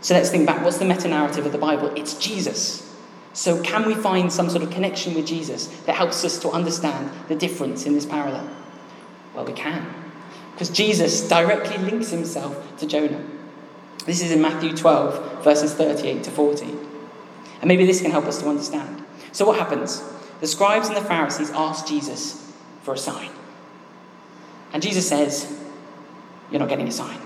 So 0.00 0.14
let's 0.14 0.30
think 0.30 0.46
back. 0.46 0.62
What's 0.64 0.78
the 0.78 0.84
meta 0.84 1.08
narrative 1.08 1.46
of 1.46 1.52
the 1.52 1.58
Bible? 1.58 1.92
It's 1.96 2.14
Jesus. 2.14 2.87
So, 3.32 3.62
can 3.62 3.86
we 3.86 3.94
find 3.94 4.32
some 4.32 4.50
sort 4.50 4.62
of 4.62 4.70
connection 4.70 5.14
with 5.14 5.26
Jesus 5.26 5.66
that 5.86 5.94
helps 5.94 6.24
us 6.24 6.38
to 6.40 6.50
understand 6.50 7.10
the 7.28 7.36
difference 7.36 7.86
in 7.86 7.94
this 7.94 8.06
parallel? 8.06 8.48
Well, 9.34 9.44
we 9.44 9.52
can. 9.52 9.86
Because 10.52 10.70
Jesus 10.70 11.28
directly 11.28 11.78
links 11.78 12.10
himself 12.10 12.76
to 12.78 12.86
Jonah. 12.86 13.24
This 14.06 14.22
is 14.22 14.32
in 14.32 14.40
Matthew 14.40 14.74
12, 14.74 15.44
verses 15.44 15.74
38 15.74 16.24
to 16.24 16.30
40. 16.30 16.64
And 17.60 17.68
maybe 17.68 17.86
this 17.86 18.00
can 18.00 18.10
help 18.10 18.24
us 18.24 18.40
to 18.40 18.48
understand. 18.48 19.04
So, 19.32 19.46
what 19.46 19.58
happens? 19.58 20.02
The 20.40 20.46
scribes 20.46 20.88
and 20.88 20.96
the 20.96 21.02
Pharisees 21.02 21.50
ask 21.50 21.86
Jesus 21.86 22.52
for 22.82 22.94
a 22.94 22.98
sign. 22.98 23.30
And 24.72 24.82
Jesus 24.82 25.08
says, 25.08 25.60
You're 26.50 26.60
not 26.60 26.68
getting 26.68 26.88
a 26.88 26.92
sign. 26.92 27.20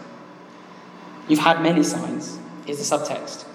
You've 1.28 1.38
had 1.38 1.62
many 1.62 1.82
signs, 1.82 2.38
is 2.66 2.78
the 2.78 2.96
subtext. 2.96 3.46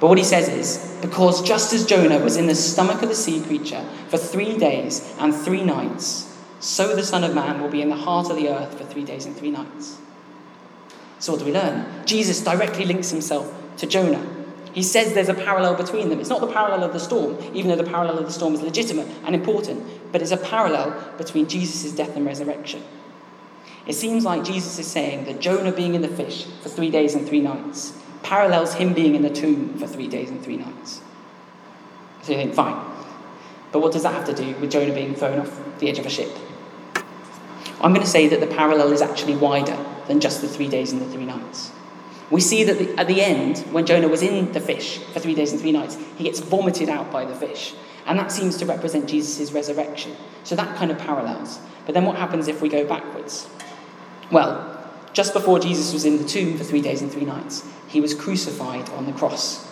But 0.00 0.08
what 0.08 0.18
he 0.18 0.24
says 0.24 0.48
is, 0.48 0.96
because 1.00 1.42
just 1.42 1.72
as 1.72 1.84
Jonah 1.84 2.18
was 2.18 2.36
in 2.36 2.46
the 2.46 2.54
stomach 2.54 3.02
of 3.02 3.08
the 3.08 3.14
sea 3.14 3.42
creature 3.42 3.84
for 4.08 4.16
three 4.16 4.56
days 4.56 5.14
and 5.18 5.34
three 5.34 5.64
nights, 5.64 6.36
so 6.60 6.94
the 6.94 7.04
Son 7.04 7.24
of 7.24 7.34
Man 7.34 7.60
will 7.60 7.68
be 7.68 7.82
in 7.82 7.88
the 7.88 7.96
heart 7.96 8.30
of 8.30 8.36
the 8.36 8.48
earth 8.48 8.78
for 8.78 8.84
three 8.84 9.04
days 9.04 9.26
and 9.26 9.36
three 9.36 9.50
nights. 9.50 9.98
So, 11.18 11.32
what 11.32 11.40
do 11.40 11.44
we 11.44 11.52
learn? 11.52 12.06
Jesus 12.06 12.40
directly 12.42 12.84
links 12.84 13.10
himself 13.10 13.52
to 13.78 13.86
Jonah. 13.86 14.24
He 14.72 14.82
says 14.82 15.14
there's 15.14 15.28
a 15.28 15.34
parallel 15.34 15.74
between 15.74 16.08
them. 16.08 16.20
It's 16.20 16.28
not 16.28 16.40
the 16.40 16.52
parallel 16.52 16.84
of 16.84 16.92
the 16.92 17.00
storm, 17.00 17.36
even 17.54 17.68
though 17.68 17.82
the 17.82 17.90
parallel 17.90 18.18
of 18.18 18.26
the 18.26 18.32
storm 18.32 18.54
is 18.54 18.62
legitimate 18.62 19.08
and 19.24 19.34
important, 19.34 19.82
but 20.12 20.22
it's 20.22 20.30
a 20.30 20.36
parallel 20.36 21.16
between 21.16 21.48
Jesus' 21.48 21.90
death 21.90 22.14
and 22.14 22.24
resurrection. 22.24 22.82
It 23.86 23.94
seems 23.94 24.24
like 24.24 24.44
Jesus 24.44 24.78
is 24.78 24.86
saying 24.86 25.24
that 25.24 25.40
Jonah 25.40 25.72
being 25.72 25.94
in 25.94 26.02
the 26.02 26.08
fish 26.08 26.44
for 26.62 26.68
three 26.68 26.90
days 26.90 27.14
and 27.14 27.26
three 27.26 27.40
nights 27.40 27.97
parallels 28.22 28.74
him 28.74 28.92
being 28.92 29.14
in 29.14 29.22
the 29.22 29.30
tomb 29.30 29.78
for 29.78 29.86
three 29.86 30.08
days 30.08 30.30
and 30.30 30.42
three 30.42 30.56
nights. 30.56 31.00
So 32.22 32.32
you 32.32 32.38
think, 32.38 32.54
fine. 32.54 32.84
But 33.72 33.80
what 33.80 33.92
does 33.92 34.02
that 34.02 34.14
have 34.14 34.26
to 34.26 34.34
do 34.34 34.58
with 34.60 34.70
Jonah 34.70 34.94
being 34.94 35.14
thrown 35.14 35.38
off 35.38 35.60
the 35.78 35.88
edge 35.88 35.98
of 35.98 36.06
a 36.06 36.10
ship? 36.10 36.30
I'm 37.80 37.92
going 37.92 38.04
to 38.04 38.10
say 38.10 38.28
that 38.28 38.40
the 38.40 38.46
parallel 38.46 38.92
is 38.92 39.02
actually 39.02 39.36
wider 39.36 39.78
than 40.08 40.20
just 40.20 40.40
the 40.40 40.48
three 40.48 40.68
days 40.68 40.92
and 40.92 41.00
the 41.00 41.06
three 41.06 41.24
nights. 41.24 41.70
We 42.30 42.40
see 42.40 42.64
that 42.64 42.78
the, 42.78 42.98
at 42.98 43.06
the 43.06 43.22
end, 43.22 43.58
when 43.72 43.86
Jonah 43.86 44.08
was 44.08 44.22
in 44.22 44.52
the 44.52 44.60
fish 44.60 44.98
for 44.98 45.20
three 45.20 45.34
days 45.34 45.52
and 45.52 45.60
three 45.60 45.72
nights, 45.72 45.96
he 46.16 46.24
gets 46.24 46.40
vomited 46.40 46.88
out 46.88 47.10
by 47.10 47.24
the 47.24 47.34
fish. 47.34 47.74
And 48.06 48.18
that 48.18 48.32
seems 48.32 48.56
to 48.58 48.66
represent 48.66 49.08
Jesus' 49.08 49.52
resurrection. 49.52 50.16
So 50.44 50.56
that 50.56 50.76
kind 50.76 50.90
of 50.90 50.98
parallels. 50.98 51.58
But 51.86 51.94
then 51.94 52.04
what 52.04 52.16
happens 52.16 52.48
if 52.48 52.60
we 52.60 52.68
go 52.68 52.86
backwards? 52.86 53.48
Well, 54.30 54.77
just 55.18 55.32
before 55.32 55.58
Jesus 55.58 55.92
was 55.92 56.04
in 56.04 56.18
the 56.18 56.24
tomb 56.24 56.56
for 56.56 56.62
three 56.62 56.80
days 56.80 57.02
and 57.02 57.10
three 57.10 57.24
nights, 57.24 57.68
he 57.88 58.00
was 58.00 58.14
crucified 58.14 58.88
on 58.90 59.04
the 59.04 59.12
cross. 59.12 59.66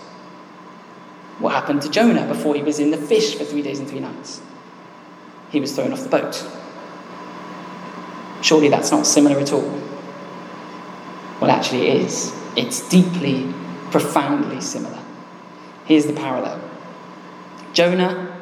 What 1.39 1.55
happened 1.55 1.83
to 1.83 1.89
Jonah 1.89 2.27
before 2.27 2.57
he 2.57 2.65
was 2.65 2.81
in 2.81 2.91
the 2.91 2.97
fish 2.97 3.37
for 3.37 3.45
three 3.45 3.63
days 3.63 3.79
and 3.79 3.89
three 3.89 4.01
nights? 4.01 4.41
He 5.53 5.61
was 5.61 5.73
thrown 5.73 5.93
off 5.93 6.03
the 6.03 6.09
boat. 6.09 6.45
Surely 8.43 8.69
that's 8.69 8.91
not 8.91 9.07
similar 9.07 9.39
at 9.39 9.53
all. 9.53 9.71
Well, 11.41 11.53
actually, 11.53 11.91
it 11.91 12.01
is. 12.01 12.35
It's 12.57 12.89
deeply, 12.89 13.47
profoundly 13.93 14.61
similar. 14.61 14.99
Here's 15.85 16.07
the 16.07 16.13
parallel 16.13 16.61
Jonah 17.73 18.37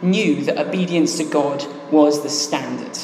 knew 0.00 0.44
that 0.44 0.64
obedience 0.64 1.16
to 1.16 1.24
God 1.24 1.66
was 1.90 2.22
the 2.22 2.28
standard. 2.28 2.96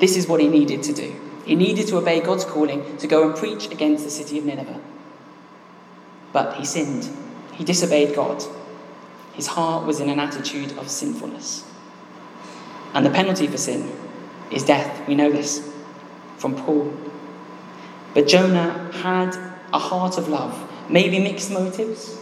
This 0.00 0.18
is 0.18 0.28
what 0.28 0.42
he 0.42 0.48
needed 0.48 0.82
to 0.82 0.92
do. 0.92 1.25
He 1.46 1.54
needed 1.54 1.86
to 1.88 1.98
obey 1.98 2.20
God's 2.20 2.44
calling 2.44 2.96
to 2.96 3.06
go 3.06 3.24
and 3.24 3.36
preach 3.36 3.70
against 3.70 4.02
the 4.02 4.10
city 4.10 4.36
of 4.38 4.44
Nineveh. 4.44 4.80
But 6.32 6.56
he 6.56 6.64
sinned. 6.64 7.08
He 7.52 7.62
disobeyed 7.62 8.16
God. 8.16 8.42
His 9.32 9.46
heart 9.46 9.86
was 9.86 10.00
in 10.00 10.10
an 10.10 10.18
attitude 10.18 10.76
of 10.76 10.90
sinfulness. 10.90 11.64
And 12.94 13.06
the 13.06 13.10
penalty 13.10 13.46
for 13.46 13.58
sin 13.58 13.92
is 14.50 14.64
death. 14.64 15.06
We 15.06 15.14
know 15.14 15.30
this 15.30 15.72
from 16.36 16.56
Paul. 16.56 16.92
But 18.12 18.26
Jonah 18.26 18.90
had 18.92 19.36
a 19.72 19.78
heart 19.78 20.18
of 20.18 20.28
love, 20.28 20.68
maybe 20.90 21.20
mixed 21.20 21.52
motives. 21.52 22.18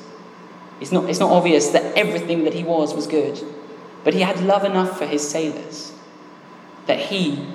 It's 0.82 0.92
not, 0.92 1.08
it's 1.08 1.20
not 1.20 1.30
obvious 1.30 1.68
that 1.70 1.96
everything 1.96 2.44
that 2.44 2.52
he 2.52 2.62
was 2.62 2.92
was 2.92 3.06
good, 3.06 3.40
but 4.02 4.12
he 4.12 4.20
had 4.20 4.40
love 4.40 4.64
enough 4.64 4.98
for 4.98 5.06
his 5.06 5.26
sailors 5.26 5.92
that 6.86 6.98
he 6.98 7.46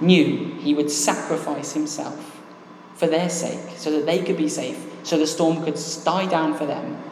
knew 0.00 0.53
he 0.64 0.74
would 0.74 0.90
sacrifice 0.90 1.72
himself 1.72 2.40
for 2.96 3.06
their 3.06 3.28
sake 3.28 3.76
so 3.76 3.90
that 3.90 4.06
they 4.06 4.24
could 4.24 4.36
be 4.36 4.48
safe, 4.48 4.84
so 5.02 5.18
the 5.18 5.26
storm 5.26 5.62
could 5.64 5.78
die 6.04 6.26
down 6.26 6.54
for 6.54 6.66
them 6.66 7.02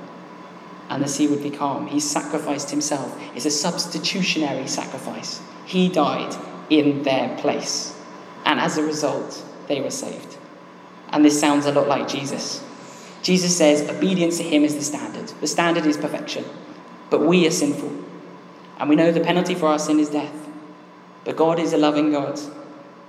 and 0.92 1.02
the 1.02 1.09
sea 1.09 1.26
would 1.26 1.42
be 1.42 1.50
calm. 1.50 1.87
He 1.87 2.00
sacrificed 2.00 2.71
himself. 2.71 3.18
It's 3.35 3.47
a 3.47 3.50
substitutionary 3.50 4.66
sacrifice. 4.66 5.40
He 5.64 5.88
died 5.88 6.37
in 6.68 7.02
their 7.02 7.35
place. 7.38 7.99
And 8.44 8.61
as 8.61 8.76
a 8.76 8.82
result, 8.82 9.42
they 9.68 9.80
were 9.80 9.90
saved. 9.90 10.37
And 11.09 11.25
this 11.25 11.40
sounds 11.40 11.64
a 11.64 11.73
lot 11.73 11.88
like 11.88 12.09
Jesus. 12.09 12.62
Jesus 13.23 13.56
says 13.56 13.88
obedience 13.88 14.37
to 14.37 14.42
him 14.42 14.64
is 14.64 14.75
the 14.75 14.82
standard. 14.82 15.28
The 15.40 15.47
standard 15.47 15.87
is 15.87 15.97
perfection. 15.97 16.44
But 17.09 17.21
we 17.21 17.47
are 17.47 17.50
sinful. 17.50 17.90
And 18.78 18.90
we 18.90 18.97
know 18.97 19.12
the 19.12 19.21
penalty 19.21 19.54
for 19.54 19.68
our 19.68 19.78
sin 19.78 19.99
is 19.99 20.11
death. 20.11 20.49
But 21.25 21.37
God 21.37 21.59
is 21.59 21.73
a 21.73 21.78
loving 21.78 22.12
God 22.12 22.38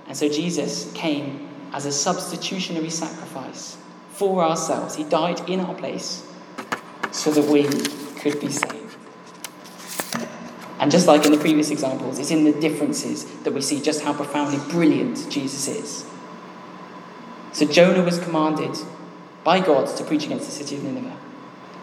and 0.06 0.16
so 0.16 0.28
Jesus 0.28 0.92
came 0.92 1.48
as 1.72 1.86
a 1.86 1.92
substitutionary 1.92 2.90
sacrifice 2.90 3.76
for 4.10 4.44
ourselves. 4.44 4.94
He 4.94 5.04
died 5.04 5.48
in 5.48 5.60
our 5.60 5.74
place 5.74 6.26
so 7.10 7.30
that 7.30 7.50
we 7.50 7.64
could 8.20 8.40
be 8.40 8.50
saved. 8.50 8.96
And 10.78 10.90
just 10.90 11.06
like 11.06 11.24
in 11.24 11.32
the 11.32 11.38
previous 11.38 11.70
examples, 11.70 12.18
it's 12.18 12.30
in 12.30 12.44
the 12.44 12.52
differences 12.52 13.24
that 13.42 13.52
we 13.52 13.60
see 13.60 13.80
just 13.80 14.02
how 14.02 14.12
profoundly 14.12 14.58
brilliant 14.70 15.30
Jesus 15.30 15.66
is. 15.68 16.04
So 17.52 17.66
Jonah 17.66 18.02
was 18.02 18.18
commanded 18.18 18.76
by 19.44 19.60
God 19.60 19.96
to 19.96 20.04
preach 20.04 20.26
against 20.26 20.46
the 20.46 20.52
city 20.52 20.76
of 20.76 20.84
Nineveh. 20.84 21.16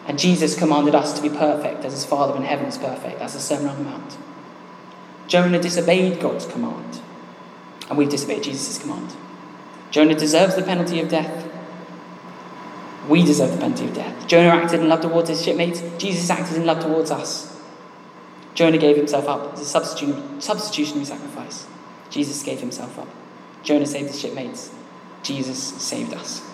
And 0.08 0.20
Jesus 0.20 0.58
commanded 0.58 0.96
us 0.96 1.14
to 1.14 1.22
be 1.22 1.30
perfect 1.30 1.86
as 1.86 1.94
his 1.94 2.06
Father 2.06 2.36
in 2.36 2.44
heaven 2.44 2.66
is 2.66 2.78
perfect. 2.78 3.20
That's 3.20 3.34
the 3.34 3.40
Sermon 3.40 3.68
on 3.68 3.78
the 3.78 3.84
Mount. 3.84 4.18
Jonah 5.28 5.62
disobeyed 5.62 6.20
God's 6.20 6.46
command 6.46 7.02
and 7.92 7.98
we've 7.98 8.08
disobeyed 8.08 8.42
Jesus' 8.42 8.78
command. 8.78 9.14
Jonah 9.92 10.16
deserves 10.16 10.56
the 10.56 10.64
penalty 10.64 11.02
of 11.02 11.10
death. 11.10 11.46
We 13.10 13.22
deserve 13.22 13.52
the 13.52 13.58
penalty 13.58 13.84
of 13.84 13.94
death. 13.94 14.28
Jonah 14.28 14.48
acted 14.48 14.80
in 14.80 14.88
love 14.88 15.02
towards 15.02 15.28
his 15.28 15.44
shipmates. 15.44 15.84
Jesus 15.98 16.30
acted 16.30 16.56
in 16.56 16.66
love 16.66 16.82
towards 16.82 17.12
us. 17.12 17.54
Jonah 18.54 18.78
gave 18.78 18.96
himself 18.96 19.28
up 19.28 19.56
as 19.56 19.60
a 19.60 19.66
substitutionary 19.66 21.06
sacrifice. 21.06 21.68
Jesus 22.10 22.42
gave 22.44 22.62
himself 22.62 22.98
up. 22.98 23.10
Jonah 23.62 23.86
saved 23.86 24.08
his 24.08 24.22
shipmates. 24.22 24.74
Jesus 25.22 25.62
saved 25.62 26.14
us. 26.14 26.50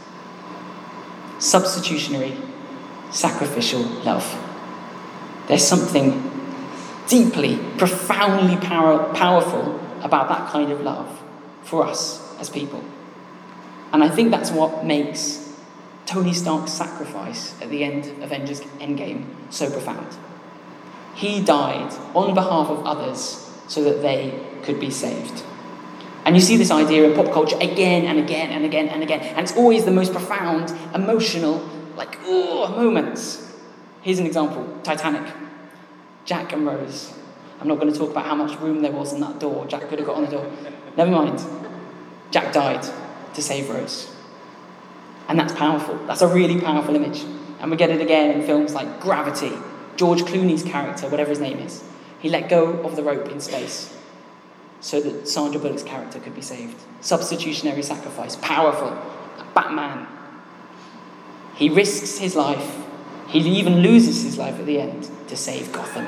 Substitutionary, 1.38 2.36
sacrificial 3.12 3.82
love. 3.82 4.26
There's 5.48 5.68
something 5.68 6.32
deeply, 7.08 7.60
profoundly 7.78 8.58
power, 8.58 9.14
powerful 9.14 9.80
about 10.02 10.30
that 10.30 10.52
kind 10.52 10.72
of 10.72 10.82
love 10.82 11.26
for 11.68 11.86
us 11.86 12.24
as 12.40 12.50
people. 12.50 12.84
And 13.92 14.04
I 14.04 14.10
think 14.10 14.32
that's 14.32 14.52
what 14.52 14.86
makes 14.86 15.54
Tony 16.06 16.34
Stark's 16.34 16.72
sacrifice 16.72 17.60
at 17.62 17.70
the 17.70 17.84
end 17.84 18.06
of 18.06 18.22
Avengers 18.24 18.62
Endgame 18.80 19.26
so 19.50 19.70
profound. 19.70 20.16
He 21.16 21.44
died 21.44 21.92
on 22.16 22.34
behalf 22.34 22.70
of 22.70 22.86
others 22.86 23.52
so 23.68 23.84
that 23.84 24.02
they 24.02 24.40
could 24.64 24.80
be 24.80 24.90
saved. 24.90 25.44
And 26.26 26.36
you 26.36 26.42
see 26.42 26.58
this 26.58 26.72
idea 26.72 27.10
in 27.10 27.16
pop 27.16 27.34
culture 27.34 27.58
again 27.60 28.06
and 28.06 28.20
again 28.20 28.52
and 28.52 28.66
again 28.66 28.90
and 28.90 29.04
again. 29.04 29.22
And 29.22 29.40
it's 29.40 29.56
always 29.56 29.86
the 29.86 29.92
most 29.92 30.12
profound, 30.12 30.74
emotional, 30.94 31.68
like, 31.96 32.18
oh, 32.24 32.70
moments. 32.76 33.54
Here's 34.02 34.20
an 34.20 34.26
example 34.26 34.80
Titanic. 34.84 35.34
Jack 36.26 36.52
and 36.52 36.66
Rose. 36.66 37.14
I'm 37.60 37.68
not 37.68 37.80
going 37.80 37.92
to 37.92 37.98
talk 37.98 38.12
about 38.12 38.26
how 38.26 38.36
much 38.36 38.60
room 38.60 38.82
there 38.82 38.92
was 38.92 39.14
in 39.14 39.22
that 39.22 39.40
door. 39.40 39.66
Jack 39.68 39.88
could 39.88 40.00
have 40.00 40.06
got 40.06 40.18
on 40.18 40.26
the 40.26 40.32
door. 40.32 40.52
Never 40.98 41.12
mind. 41.12 41.40
Jack 42.32 42.52
died 42.52 42.86
to 43.36 43.42
save 43.42 43.70
Rose. 43.70 44.12
And 45.30 45.40
that's 45.40 45.54
powerful. 45.54 45.96
That's 46.08 46.22
a 46.22 46.28
really 46.28 46.60
powerful 46.60 46.96
image. 46.96 47.24
And 47.60 47.72
we 47.72 47.78
get 47.78 47.90
it 47.90 48.02
again 48.02 48.32
in 48.32 48.46
films 48.46 48.74
like 48.74 49.00
Gravity. 49.00 49.54
George 49.96 50.24
Clooney's 50.24 50.64
character, 50.64 51.08
whatever 51.10 51.30
his 51.30 51.40
name 51.40 51.60
is, 51.60 51.84
he 52.20 52.30
let 52.30 52.50
go 52.50 52.82
of 52.82 52.96
the 52.96 53.04
rope 53.04 53.30
in 53.30 53.40
space 53.40 53.96
so 54.80 55.00
that 55.02 55.28
Sandra 55.28 55.60
Bullock's 55.60 55.84
character 55.84 56.20
could 56.20 56.36
be 56.36 56.42
saved. 56.42 56.80
Substitutionary 57.02 57.82
sacrifice, 57.82 58.36
powerful. 58.38 58.98
Batman. 59.54 60.08
He 61.56 61.70
risks 61.70 62.20
his 62.20 62.36
life. 62.36 62.86
He 63.28 63.40
even 63.40 63.78
loses 63.78 64.24
his 64.24 64.38
life 64.38 64.60
at 64.60 64.66
the 64.66 64.80
end 64.80 65.10
to 65.28 65.36
save 65.36 65.72
Gotham. 65.72 66.08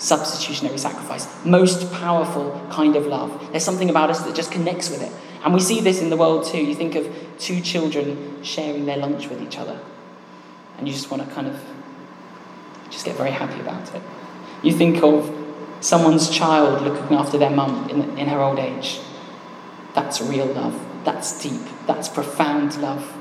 Substitutionary 0.00 0.78
sacrifice. 0.78 1.28
Most 1.44 1.92
powerful 1.92 2.66
kind 2.70 2.96
of 2.96 3.06
love. 3.06 3.48
There's 3.50 3.62
something 3.62 3.90
about 3.90 4.08
us 4.08 4.22
that 4.22 4.34
just 4.34 4.50
connects 4.50 4.88
with 4.88 5.02
it. 5.02 5.12
And 5.44 5.52
we 5.52 5.60
see 5.60 5.82
this 5.82 6.00
in 6.00 6.08
the 6.08 6.16
world 6.16 6.46
too. 6.46 6.64
You 6.64 6.74
think 6.74 6.94
of 6.94 7.06
two 7.38 7.60
children 7.60 8.42
sharing 8.42 8.86
their 8.86 8.96
lunch 8.96 9.28
with 9.28 9.42
each 9.42 9.58
other, 9.58 9.78
and 10.78 10.88
you 10.88 10.94
just 10.94 11.10
want 11.10 11.22
to 11.26 11.34
kind 11.34 11.48
of 11.48 11.62
just 12.90 13.04
get 13.04 13.16
very 13.16 13.30
happy 13.30 13.60
about 13.60 13.94
it. 13.94 14.02
You 14.62 14.72
think 14.72 15.02
of 15.02 15.36
someone's 15.80 16.30
child 16.30 16.80
looking 16.80 17.16
after 17.16 17.36
their 17.36 17.50
mum 17.50 17.90
in, 17.90 18.18
in 18.18 18.26
her 18.28 18.40
old 18.40 18.58
age. 18.58 19.00
That's 19.94 20.22
real 20.22 20.46
love. 20.46 21.04
That's 21.04 21.42
deep. 21.42 21.60
That's 21.86 22.08
profound 22.08 22.80
love. 22.80 23.16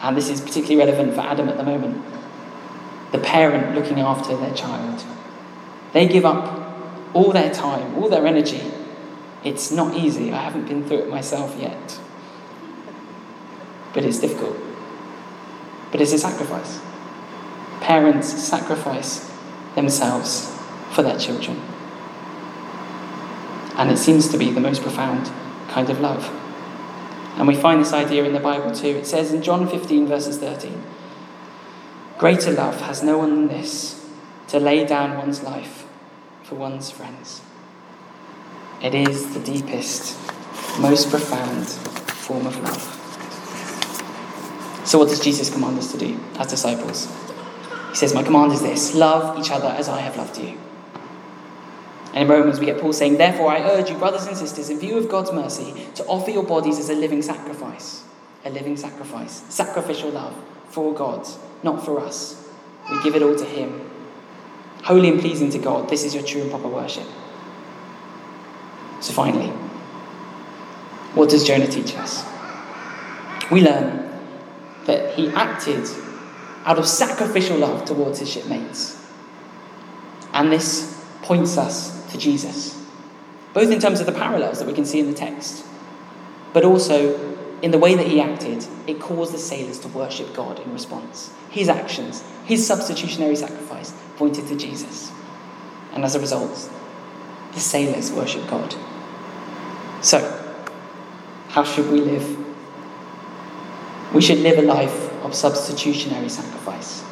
And 0.00 0.16
this 0.16 0.28
is 0.28 0.40
particularly 0.40 0.76
relevant 0.76 1.14
for 1.14 1.20
Adam 1.20 1.48
at 1.48 1.56
the 1.56 1.62
moment. 1.62 2.04
The 3.12 3.18
parent 3.18 3.76
looking 3.76 4.00
after 4.00 4.36
their 4.36 4.54
child. 4.54 5.04
They 5.92 6.06
give 6.06 6.24
up 6.24 6.60
all 7.12 7.32
their 7.32 7.52
time, 7.52 7.96
all 7.96 8.08
their 8.08 8.26
energy. 8.26 8.62
It's 9.42 9.70
not 9.70 9.96
easy. 9.96 10.32
I 10.32 10.42
haven't 10.42 10.68
been 10.68 10.86
through 10.86 10.98
it 10.98 11.08
myself 11.08 11.56
yet. 11.58 11.98
But 13.92 14.04
it's 14.04 14.18
difficult. 14.18 14.56
But 15.90 16.00
it's 16.00 16.12
a 16.12 16.18
sacrifice. 16.18 16.80
Parents 17.80 18.28
sacrifice 18.28 19.30
themselves 19.74 20.56
for 20.92 21.02
their 21.02 21.18
children. 21.18 21.60
And 23.76 23.90
it 23.90 23.96
seems 23.96 24.28
to 24.28 24.38
be 24.38 24.50
the 24.50 24.60
most 24.60 24.82
profound 24.82 25.30
kind 25.68 25.88
of 25.90 26.00
love. 26.00 26.28
And 27.36 27.48
we 27.48 27.56
find 27.56 27.80
this 27.80 27.92
idea 27.92 28.24
in 28.24 28.34
the 28.34 28.40
Bible 28.40 28.74
too. 28.74 28.88
It 28.88 29.06
says 29.06 29.32
in 29.32 29.42
John 29.42 29.66
15, 29.66 30.06
verses 30.06 30.38
13 30.38 30.82
Greater 32.18 32.52
love 32.52 32.82
has 32.82 33.02
no 33.02 33.16
one 33.16 33.30
than 33.30 33.48
this, 33.48 34.06
to 34.48 34.60
lay 34.60 34.84
down 34.84 35.16
one's 35.16 35.42
life 35.42 35.79
for 36.50 36.56
one's 36.56 36.90
friends. 36.90 37.42
It 38.82 38.92
is 38.92 39.34
the 39.34 39.40
deepest, 39.40 40.18
most 40.80 41.08
profound 41.08 41.68
form 41.68 42.44
of 42.44 42.56
love. 42.60 42.96
So, 44.84 44.98
what 44.98 45.08
does 45.08 45.20
Jesus 45.20 45.48
command 45.48 45.78
us 45.78 45.92
to 45.92 45.98
do 45.98 46.18
as 46.40 46.48
disciples? 46.48 47.06
He 47.90 47.94
says, 47.94 48.14
My 48.14 48.24
command 48.24 48.50
is 48.50 48.62
this 48.62 48.96
love 48.96 49.38
each 49.38 49.52
other 49.52 49.68
as 49.68 49.88
I 49.88 50.00
have 50.00 50.16
loved 50.16 50.38
you. 50.38 50.58
And 52.14 52.24
in 52.24 52.28
Romans, 52.28 52.58
we 52.58 52.66
get 52.66 52.80
Paul 52.80 52.92
saying, 52.94 53.16
Therefore, 53.16 53.52
I 53.52 53.60
urge 53.60 53.88
you, 53.88 53.96
brothers 53.96 54.26
and 54.26 54.36
sisters, 54.36 54.70
in 54.70 54.80
view 54.80 54.98
of 54.98 55.08
God's 55.08 55.30
mercy, 55.30 55.86
to 55.94 56.04
offer 56.06 56.32
your 56.32 56.42
bodies 56.42 56.80
as 56.80 56.90
a 56.90 56.94
living 56.94 57.22
sacrifice. 57.22 58.02
A 58.44 58.50
living 58.50 58.76
sacrifice. 58.76 59.44
Sacrificial 59.50 60.10
love 60.10 60.34
for 60.68 60.92
God, 60.94 61.28
not 61.62 61.84
for 61.84 62.00
us. 62.00 62.44
We 62.90 63.00
give 63.04 63.14
it 63.14 63.22
all 63.22 63.36
to 63.36 63.44
Him. 63.44 63.89
Holy 64.82 65.08
and 65.10 65.20
pleasing 65.20 65.50
to 65.50 65.58
God, 65.58 65.88
this 65.88 66.04
is 66.04 66.14
your 66.14 66.24
true 66.24 66.42
and 66.42 66.50
proper 66.50 66.68
worship. 66.68 67.06
So, 69.00 69.12
finally, 69.12 69.48
what 71.14 71.30
does 71.30 71.46
Jonah 71.46 71.66
teach 71.66 71.94
us? 71.96 72.24
We 73.50 73.62
learn 73.62 74.08
that 74.86 75.14
he 75.14 75.28
acted 75.30 75.86
out 76.64 76.78
of 76.78 76.86
sacrificial 76.86 77.58
love 77.58 77.84
towards 77.84 78.18
his 78.18 78.30
shipmates. 78.30 78.96
And 80.32 80.52
this 80.52 81.04
points 81.22 81.58
us 81.58 82.10
to 82.12 82.18
Jesus, 82.18 82.80
both 83.52 83.70
in 83.70 83.80
terms 83.80 84.00
of 84.00 84.06
the 84.06 84.12
parallels 84.12 84.58
that 84.58 84.66
we 84.66 84.74
can 84.74 84.84
see 84.84 85.00
in 85.00 85.06
the 85.06 85.14
text, 85.16 85.64
but 86.52 86.64
also 86.64 87.36
in 87.62 87.70
the 87.70 87.78
way 87.78 87.94
that 87.94 88.06
he 88.06 88.20
acted, 88.20 88.64
it 88.86 89.00
caused 89.00 89.34
the 89.34 89.38
sailors 89.38 89.78
to 89.80 89.88
worship 89.88 90.34
God 90.34 90.60
in 90.60 90.72
response. 90.72 91.32
His 91.50 91.68
actions, 91.68 92.24
his 92.44 92.66
substitutionary 92.66 93.36
sacrifice, 93.36 93.92
pointed 94.20 94.46
to 94.46 94.54
Jesus. 94.54 95.10
And 95.94 96.04
as 96.04 96.14
a 96.14 96.20
result, 96.20 96.70
the 97.54 97.58
sailors 97.58 98.12
worship 98.12 98.46
God. 98.48 98.74
So, 100.02 100.18
how 101.48 101.64
should 101.64 101.90
we 101.90 102.02
live? 102.02 102.26
We 104.12 104.20
should 104.20 104.40
live 104.40 104.58
a 104.58 104.62
life 104.62 105.10
of 105.24 105.34
substitutionary 105.34 106.28
sacrifice. 106.28 107.02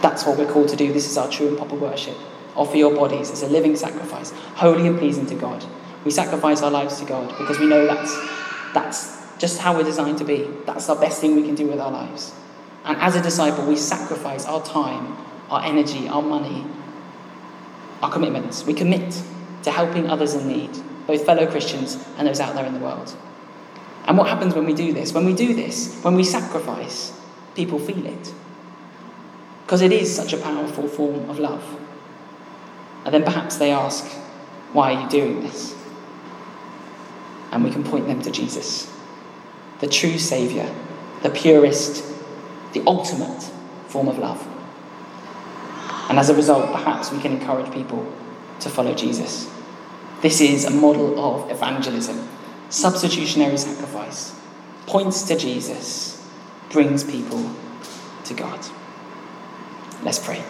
That's 0.00 0.24
what 0.24 0.38
we're 0.38 0.52
called 0.52 0.68
to 0.68 0.76
do. 0.76 0.92
This 0.92 1.10
is 1.10 1.18
our 1.18 1.28
true 1.28 1.48
and 1.48 1.56
proper 1.56 1.74
worship. 1.74 2.16
Offer 2.54 2.76
your 2.76 2.94
bodies 2.94 3.32
as 3.32 3.42
a 3.42 3.48
living 3.48 3.74
sacrifice, 3.74 4.30
holy 4.54 4.86
and 4.86 4.96
pleasing 4.96 5.26
to 5.26 5.34
God. 5.34 5.64
We 6.04 6.12
sacrifice 6.12 6.62
our 6.62 6.70
lives 6.70 7.00
to 7.00 7.04
God 7.04 7.36
because 7.36 7.58
we 7.58 7.66
know 7.66 7.84
that's, 7.84 8.14
that's 8.74 9.38
just 9.38 9.58
how 9.58 9.74
we're 9.76 9.82
designed 9.82 10.18
to 10.18 10.24
be. 10.24 10.48
That's 10.66 10.86
the 10.86 10.94
best 10.94 11.20
thing 11.20 11.34
we 11.34 11.42
can 11.42 11.56
do 11.56 11.66
with 11.66 11.80
our 11.80 11.90
lives. 11.90 12.32
And 12.84 12.96
as 12.98 13.16
a 13.16 13.22
disciple, 13.22 13.66
we 13.66 13.74
sacrifice 13.74 14.46
our 14.46 14.62
time, 14.64 15.16
our 15.50 15.64
energy, 15.64 16.08
our 16.08 16.22
money, 16.22 16.64
our 18.02 18.10
commitments. 18.10 18.64
We 18.64 18.74
commit 18.74 19.22
to 19.62 19.70
helping 19.70 20.08
others 20.08 20.34
in 20.34 20.48
need, 20.48 20.70
both 21.06 21.24
fellow 21.24 21.46
Christians 21.46 22.02
and 22.18 22.26
those 22.28 22.40
out 22.40 22.54
there 22.54 22.66
in 22.66 22.74
the 22.74 22.80
world. 22.80 23.14
And 24.06 24.18
what 24.18 24.28
happens 24.28 24.54
when 24.54 24.66
we 24.66 24.74
do 24.74 24.92
this? 24.92 25.12
When 25.12 25.24
we 25.24 25.34
do 25.34 25.54
this, 25.54 25.98
when 26.02 26.14
we 26.14 26.24
sacrifice, 26.24 27.18
people 27.54 27.78
feel 27.78 28.04
it. 28.04 28.34
Because 29.64 29.80
it 29.80 29.92
is 29.92 30.14
such 30.14 30.32
a 30.32 30.36
powerful 30.36 30.86
form 30.86 31.30
of 31.30 31.38
love. 31.38 31.64
And 33.04 33.14
then 33.14 33.24
perhaps 33.24 33.56
they 33.56 33.70
ask, 33.70 34.04
Why 34.72 34.94
are 34.94 35.02
you 35.02 35.08
doing 35.08 35.40
this? 35.40 35.74
And 37.50 37.64
we 37.64 37.70
can 37.70 37.84
point 37.84 38.06
them 38.06 38.20
to 38.22 38.30
Jesus, 38.30 38.92
the 39.80 39.86
true 39.86 40.18
Saviour, 40.18 40.68
the 41.22 41.30
purest, 41.30 42.04
the 42.72 42.82
ultimate 42.86 43.42
form 43.88 44.08
of 44.08 44.18
love. 44.18 44.46
And 46.08 46.18
as 46.18 46.28
a 46.30 46.34
result, 46.34 46.70
perhaps 46.72 47.10
we 47.10 47.20
can 47.20 47.32
encourage 47.32 47.72
people 47.72 48.10
to 48.60 48.68
follow 48.68 48.94
Jesus. 48.94 49.50
This 50.20 50.40
is 50.40 50.64
a 50.64 50.70
model 50.70 51.18
of 51.18 51.50
evangelism, 51.50 52.28
substitutionary 52.68 53.56
sacrifice, 53.56 54.38
points 54.86 55.22
to 55.24 55.36
Jesus, 55.36 56.26
brings 56.70 57.04
people 57.04 57.50
to 58.24 58.34
God. 58.34 58.60
Let's 60.02 60.18
pray. 60.18 60.42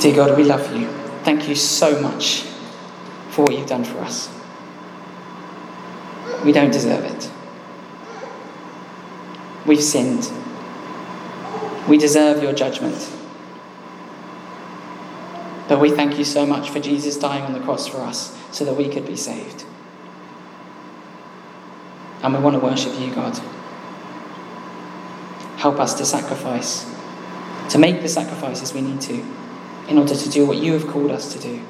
Dear 0.00 0.14
God, 0.14 0.36
we 0.36 0.44
love 0.44 0.76
you. 0.76 0.88
Thank 1.24 1.48
you 1.48 1.54
so 1.54 2.00
much 2.00 2.42
for 3.30 3.42
what 3.42 3.52
you've 3.52 3.66
done 3.66 3.84
for 3.84 3.98
us. 3.98 4.28
We 6.44 6.52
don't 6.52 6.70
deserve 6.70 7.04
it. 7.04 7.30
We've 9.66 9.82
sinned. 9.82 10.30
We 11.88 11.98
deserve 11.98 12.42
your 12.42 12.52
judgment. 12.52 13.12
But 15.68 15.80
we 15.80 15.90
thank 15.90 16.18
you 16.18 16.24
so 16.24 16.46
much 16.46 16.70
for 16.70 16.80
Jesus 16.80 17.16
dying 17.16 17.42
on 17.44 17.52
the 17.52 17.60
cross 17.60 17.86
for 17.86 17.98
us 17.98 18.36
so 18.52 18.64
that 18.64 18.74
we 18.74 18.88
could 18.88 19.06
be 19.06 19.16
saved. 19.16 19.64
And 22.22 22.34
we 22.34 22.40
want 22.40 22.54
to 22.54 22.60
worship 22.60 22.98
you, 22.98 23.14
God. 23.14 23.38
Help 25.56 25.78
us 25.78 25.94
to 25.94 26.04
sacrifice, 26.04 26.86
to 27.70 27.78
make 27.78 28.02
the 28.02 28.08
sacrifices 28.08 28.72
we 28.72 28.80
need 28.80 29.00
to 29.02 29.24
in 29.88 29.98
order 29.98 30.14
to 30.14 30.28
do 30.28 30.46
what 30.46 30.58
you 30.58 30.72
have 30.72 30.86
called 30.86 31.10
us 31.10 31.32
to 31.32 31.38
do. 31.38 31.62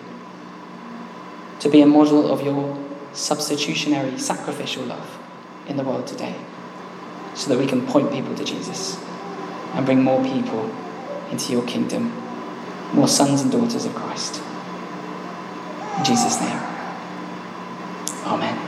To 1.60 1.68
be 1.68 1.80
a 1.80 1.86
model 1.86 2.30
of 2.30 2.42
your 2.42 2.78
substitutionary, 3.12 4.18
sacrificial 4.18 4.84
love 4.84 5.18
in 5.66 5.76
the 5.76 5.82
world 5.82 6.06
today, 6.06 6.34
so 7.34 7.48
that 7.50 7.58
we 7.58 7.66
can 7.66 7.86
point 7.86 8.12
people 8.12 8.34
to 8.34 8.44
Jesus. 8.44 8.98
And 9.74 9.84
bring 9.84 10.02
more 10.02 10.22
people 10.24 10.70
into 11.30 11.52
your 11.52 11.64
kingdom, 11.64 12.12
more 12.92 13.08
sons 13.08 13.42
and 13.42 13.50
daughters 13.50 13.84
of 13.84 13.94
Christ. 13.94 14.40
In 15.98 16.04
Jesus' 16.04 16.40
name. 16.40 16.60
Amen. 18.24 18.65